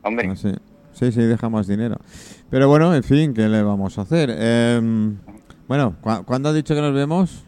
Hombre, 0.04 0.30
Ah, 0.32 0.36
sí. 0.36 0.52
sí, 0.92 1.12
sí, 1.12 1.22
deja 1.22 1.50
más 1.50 1.68
dinero. 1.68 1.98
Pero 2.50 2.68
bueno, 2.68 2.94
en 2.96 3.04
fin, 3.04 3.34
¿qué 3.34 3.48
le 3.48 3.62
vamos 3.63 3.98
a 3.98 4.02
hacer? 4.04 4.30
Em, 4.38 5.18
bueno, 5.68 5.96
¿cu- 6.02 6.24
¿cuándo 6.26 6.50
has 6.50 6.56
dicho 6.56 6.76
que 6.76 6.82
nos 6.82 6.94
vemos? 6.94 7.44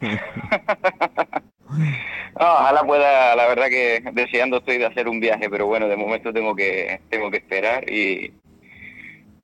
no, 0.00 0.10
ojalá 2.36 2.82
pueda, 2.84 3.36
la 3.36 3.46
verdad 3.46 3.66
que 3.68 4.02
deseando 4.12 4.58
estoy 4.58 4.78
de 4.78 4.86
hacer 4.86 5.08
un 5.08 5.20
viaje, 5.20 5.48
pero 5.50 5.66
bueno, 5.66 5.88
de 5.88 5.96
momento 5.96 6.32
tengo 6.32 6.54
que 6.54 7.00
tengo 7.10 7.30
que 7.30 7.38
esperar 7.38 7.90
y, 7.90 8.32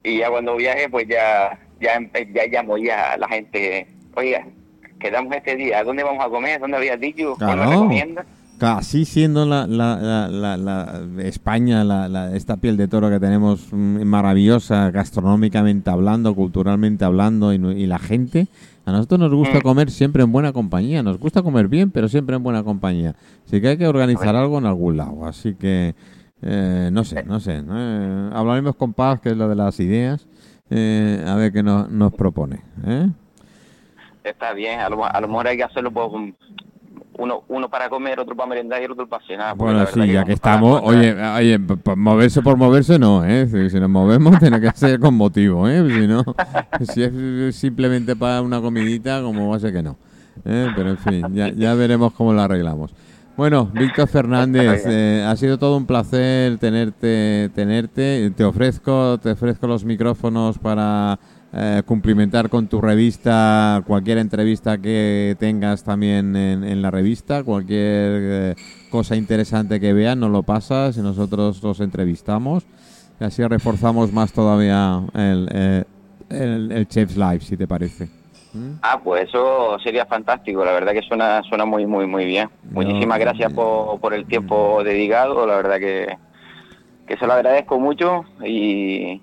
y 0.02 0.18
ya 0.18 0.30
cuando 0.30 0.56
viaje, 0.56 0.88
pues 0.88 1.06
ya 1.08 1.58
ya 1.80 1.98
ya 2.34 2.46
llamo 2.50 2.76
ya 2.78 3.12
a 3.12 3.16
la 3.18 3.28
gente, 3.28 3.86
oiga, 4.14 4.46
quedamos 4.98 5.34
este 5.34 5.56
día, 5.56 5.78
¿a 5.78 5.84
dónde 5.84 6.02
vamos 6.02 6.24
a 6.24 6.28
comer? 6.28 6.60
¿Dónde 6.60 6.76
habías 6.76 7.00
dicho? 7.00 7.34
¿Cuál 7.38 7.48
me 7.50 7.54
Claro. 7.64 7.70
recomiendas? 7.70 8.26
Así 8.60 9.06
siendo 9.06 9.46
la, 9.46 9.66
la, 9.66 10.28
la, 10.28 10.56
la- 10.58 11.00
España, 11.24 11.82
esta 12.34 12.58
piel 12.58 12.76
de 12.76 12.88
toro 12.88 13.08
que 13.08 13.18
tenemos 13.18 13.68
mm, 13.72 14.02
maravillosa, 14.04 14.90
gastronómicamente 14.90 15.88
hablando, 15.88 16.34
culturalmente 16.34 17.06
hablando, 17.06 17.54
y, 17.54 17.56
y 17.56 17.86
la 17.86 17.98
gente, 17.98 18.48
a 18.84 18.92
nosotros 18.92 19.18
nos 19.20 19.32
gusta 19.32 19.60
Mm. 19.60 19.62
comer 19.62 19.90
siempre 19.90 20.22
en 20.24 20.30
buena 20.32 20.52
compañía. 20.52 21.02
Nos 21.02 21.18
gusta 21.18 21.42
comer 21.42 21.68
bien, 21.68 21.90
pero 21.90 22.06
siempre 22.10 22.36
en 22.36 22.42
buena 22.42 22.62
compañía. 22.62 23.14
Así 23.46 23.62
que 23.62 23.68
hay 23.68 23.76
que 23.78 23.86
organizar 23.88 24.36
algo 24.36 24.58
en 24.58 24.66
algún 24.66 24.98
lado. 24.98 25.24
Así 25.24 25.54
que, 25.54 25.94
eh, 26.42 26.90
no 26.92 27.02
sé, 27.04 27.22
no 27.24 27.40
sé. 27.40 27.62
Eh, 27.66 28.30
hablaremos 28.34 28.76
con 28.76 28.92
Paz, 28.92 29.20
que 29.22 29.30
es 29.30 29.36
lo 29.38 29.48
de 29.48 29.54
las 29.54 29.80
ideas, 29.80 30.26
eh, 30.70 31.24
a 31.26 31.34
ver 31.34 31.52
qué 31.52 31.62
nos, 31.62 31.90
nos 31.90 32.12
propone. 32.14 32.60
¿eh? 32.86 33.08
Está 34.24 34.52
bien, 34.52 34.80
a 34.80 34.88
lo, 34.88 35.04
a 35.04 35.20
lo 35.20 35.28
mejor 35.28 35.48
hay 35.48 35.56
que 35.56 35.64
hacerlo 35.64 35.90
por 35.90 36.10
un- 36.10 36.34
uno 37.18 37.42
uno 37.48 37.68
para 37.68 37.90
comer, 37.90 38.18
otro 38.18 38.34
para 38.34 38.48
merendar 38.48 38.80
y 38.80 38.84
el 38.86 38.92
otro 38.92 39.06
para 39.06 39.22
cenar. 39.26 39.54
Bueno, 39.56 39.84
sí, 39.86 40.06
ya 40.10 40.24
que 40.24 40.32
estamos, 40.32 40.80
oye, 40.84 41.14
oye, 41.22 41.58
moverse 41.96 42.40
por 42.40 42.56
moverse 42.56 42.98
no, 42.98 43.24
¿eh? 43.26 43.46
Si, 43.46 43.68
si 43.70 43.78
nos 43.80 43.90
movemos 43.90 44.38
tiene 44.40 44.58
que 44.60 44.70
ser 44.70 44.98
con 44.98 45.14
motivo, 45.16 45.68
¿eh? 45.68 45.84
Si 45.86 46.06
no, 46.06 46.24
si 46.92 47.02
es 47.02 47.56
simplemente 47.56 48.16
para 48.16 48.40
una 48.40 48.60
comidita, 48.62 49.20
como 49.20 49.50
va 49.50 49.56
a 49.56 49.60
ser 49.60 49.72
que 49.72 49.82
no. 49.82 49.96
¿eh? 50.46 50.68
Pero 50.74 50.90
en 50.90 50.98
fin, 50.98 51.26
ya, 51.34 51.48
ya 51.48 51.74
veremos 51.74 52.12
cómo 52.14 52.32
lo 52.32 52.40
arreglamos. 52.40 52.94
Bueno, 53.40 53.70
Víctor 53.72 54.06
Fernández, 54.06 54.82
eh, 54.86 55.24
ha 55.26 55.34
sido 55.34 55.56
todo 55.56 55.78
un 55.78 55.86
placer 55.86 56.58
tenerte, 56.58 57.50
tenerte. 57.54 58.30
Te 58.36 58.44
ofrezco, 58.44 59.16
te 59.16 59.30
ofrezco 59.30 59.66
los 59.66 59.82
micrófonos 59.82 60.58
para 60.58 61.18
eh, 61.54 61.82
cumplimentar 61.86 62.50
con 62.50 62.66
tu 62.66 62.82
revista 62.82 63.82
cualquier 63.86 64.18
entrevista 64.18 64.76
que 64.76 65.38
tengas 65.40 65.82
también 65.84 66.36
en, 66.36 66.64
en 66.64 66.82
la 66.82 66.90
revista, 66.90 67.42
cualquier 67.42 67.78
eh, 67.80 68.54
cosa 68.90 69.16
interesante 69.16 69.80
que 69.80 69.94
veas, 69.94 70.18
nos 70.18 70.30
lo 70.30 70.42
pasas 70.42 70.98
y 70.98 71.00
nosotros 71.00 71.62
los 71.62 71.80
entrevistamos. 71.80 72.64
Y 73.22 73.24
así 73.24 73.42
reforzamos 73.42 74.12
más 74.12 74.34
todavía 74.34 75.02
el, 75.14 75.48
eh, 75.50 75.84
el, 76.28 76.72
el 76.72 76.88
Chef's 76.88 77.16
Live, 77.16 77.40
si 77.40 77.56
te 77.56 77.66
parece. 77.66 78.19
¿Mm? 78.52 78.72
Ah, 78.82 79.00
pues 79.02 79.28
eso 79.28 79.78
sería 79.78 80.06
fantástico, 80.06 80.64
la 80.64 80.72
verdad 80.72 80.92
que 80.92 81.02
suena 81.02 81.42
suena 81.44 81.64
muy, 81.64 81.86
muy, 81.86 82.06
muy 82.06 82.24
bien. 82.24 82.50
Muchísimas 82.70 83.18
gracias 83.18 83.52
por, 83.52 84.00
por 84.00 84.14
el 84.14 84.26
tiempo 84.26 84.82
dedicado, 84.84 85.46
la 85.46 85.56
verdad 85.56 85.78
que, 85.78 86.18
que 87.06 87.16
se 87.16 87.26
lo 87.26 87.32
agradezco 87.32 87.78
mucho 87.78 88.24
y, 88.44 89.20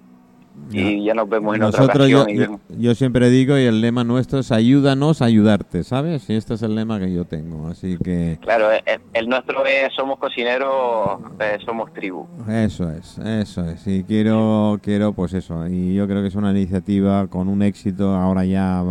y 0.71 1.05
ya 1.05 1.13
nos 1.13 1.29
vemos 1.29 1.55
en 1.55 1.63
otra 1.63 1.81
Nosotros, 1.81 2.09
yo, 2.09 2.21
ocasión. 2.23 2.37
yo, 2.37 2.41
vemos. 2.41 2.61
yo 2.69 2.95
siempre 2.95 3.29
digo, 3.29 3.57
y 3.57 3.63
el 3.63 3.79
lema 3.81 4.03
nuestro 4.03 4.39
es 4.39 4.51
ayúdanos 4.51 5.21
a 5.21 5.25
ayudarte, 5.25 5.83
¿sabes? 5.83 6.29
Y 6.29 6.35
este 6.35 6.55
es 6.55 6.61
el 6.61 6.75
lema 6.75 6.99
que 6.99 7.13
yo 7.13 7.25
tengo, 7.25 7.67
así 7.67 7.97
que 8.03 8.37
Claro, 8.41 8.71
el, 8.71 8.81
el 9.13 9.29
nuestro 9.29 9.65
es 9.65 9.93
somos 9.95 10.19
cocineros, 10.19 11.19
eh, 11.39 11.57
somos 11.65 11.93
tribu. 11.93 12.25
eso 12.49 12.89
es, 12.91 13.17
eso 13.19 13.63
es. 13.69 13.85
Y 13.87 14.03
quiero, 14.03 14.79
quiero 14.81 15.13
pues 15.13 15.33
eso, 15.33 15.67
y 15.67 15.93
yo 15.95 16.07
creo 16.07 16.21
que 16.21 16.27
es 16.27 16.35
una 16.35 16.51
iniciativa 16.51 17.27
con 17.27 17.47
un 17.47 17.61
éxito 17.61 18.13
ahora 18.15 18.43
ya 18.45 18.83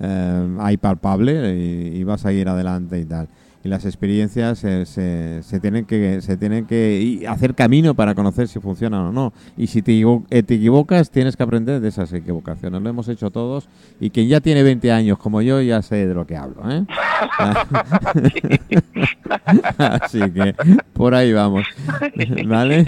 eh, 0.00 0.56
hay 0.60 0.76
palpable 0.76 1.54
y, 1.56 1.98
y 1.98 2.04
va 2.04 2.14
a 2.14 2.18
seguir 2.18 2.48
adelante 2.48 2.98
y 3.00 3.04
tal. 3.04 3.28
Y 3.64 3.68
las 3.68 3.84
experiencias 3.84 4.58
se, 4.58 4.86
se, 4.86 5.42
se 5.42 5.60
tienen 5.60 5.84
que 5.84 6.20
se 6.20 6.36
tienen 6.36 6.66
que 6.66 7.24
hacer 7.28 7.54
camino 7.54 7.94
para 7.94 8.14
conocer 8.14 8.48
si 8.48 8.60
funcionan 8.60 9.06
o 9.06 9.12
no. 9.12 9.32
Y 9.56 9.66
si 9.66 9.82
te, 9.82 10.00
eh, 10.30 10.42
te 10.42 10.54
equivocas, 10.54 11.10
tienes 11.10 11.36
que 11.36 11.42
aprender 11.42 11.80
de 11.80 11.88
esas 11.88 12.12
equivocaciones. 12.12 12.80
Lo 12.80 12.88
hemos 12.88 13.08
hecho 13.08 13.30
todos 13.30 13.68
y 14.00 14.10
quien 14.10 14.28
ya 14.28 14.40
tiene 14.40 14.62
20 14.62 14.92
años 14.92 15.18
como 15.18 15.42
yo 15.42 15.60
ya 15.60 15.82
sé 15.82 16.06
de 16.06 16.14
lo 16.14 16.26
que 16.26 16.36
hablo. 16.36 16.62
¿eh? 16.70 16.84
Así 19.78 20.20
que 20.30 20.54
por 20.92 21.14
ahí 21.14 21.32
vamos. 21.32 21.66
¿Vale? 22.46 22.84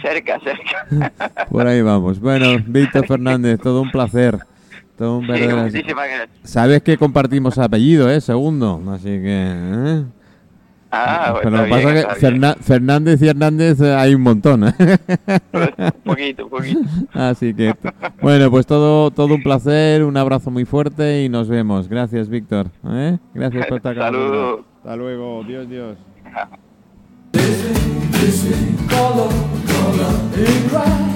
cerca, 0.00 0.40
cerca. 0.40 1.12
Por 1.50 1.66
ahí 1.66 1.82
vamos. 1.82 2.20
Bueno, 2.20 2.62
Víctor 2.66 3.06
Fernández, 3.06 3.60
todo 3.60 3.82
un 3.82 3.90
placer. 3.90 4.38
Un 5.02 5.70
Sí. 5.70 5.82
Sabes 6.44 6.82
que 6.82 6.96
compartimos 6.96 7.58
apellido, 7.58 8.10
¿eh? 8.10 8.20
Segundo. 8.20 8.82
Así 8.90 9.08
que... 9.08 9.22
¿eh? 9.24 10.04
Ah, 10.94 11.28
pues 11.32 11.44
Pero 11.44 11.56
lo 11.56 11.64
que 11.64 11.70
pasa 11.70 11.90
bien, 11.90 11.96
es 11.96 12.04
que 12.04 12.62
Fernández 12.62 13.22
y 13.22 13.28
Hernández 13.28 13.80
eh, 13.80 13.94
hay 13.94 14.14
un 14.14 14.20
montón. 14.20 14.64
¿eh? 14.68 14.74
un 14.78 15.90
poquito, 16.04 16.44
un 16.44 16.50
poquito. 16.50 16.80
Así 17.14 17.54
que... 17.54 17.74
Bueno, 18.20 18.50
pues 18.50 18.66
todo, 18.66 19.10
todo 19.10 19.34
un 19.34 19.42
placer, 19.42 20.04
un 20.04 20.18
abrazo 20.18 20.50
muy 20.50 20.66
fuerte 20.66 21.24
y 21.24 21.30
nos 21.30 21.48
vemos. 21.48 21.88
Gracias, 21.88 22.28
Víctor. 22.28 22.66
¿eh? 22.86 23.18
Gracias 23.32 23.66
por 23.68 23.78
estar. 23.78 23.96
Saludos. 23.96 24.60
Hasta 24.76 24.96
luego. 24.96 25.42
Dios, 25.44 25.66
Dios. 25.70 25.96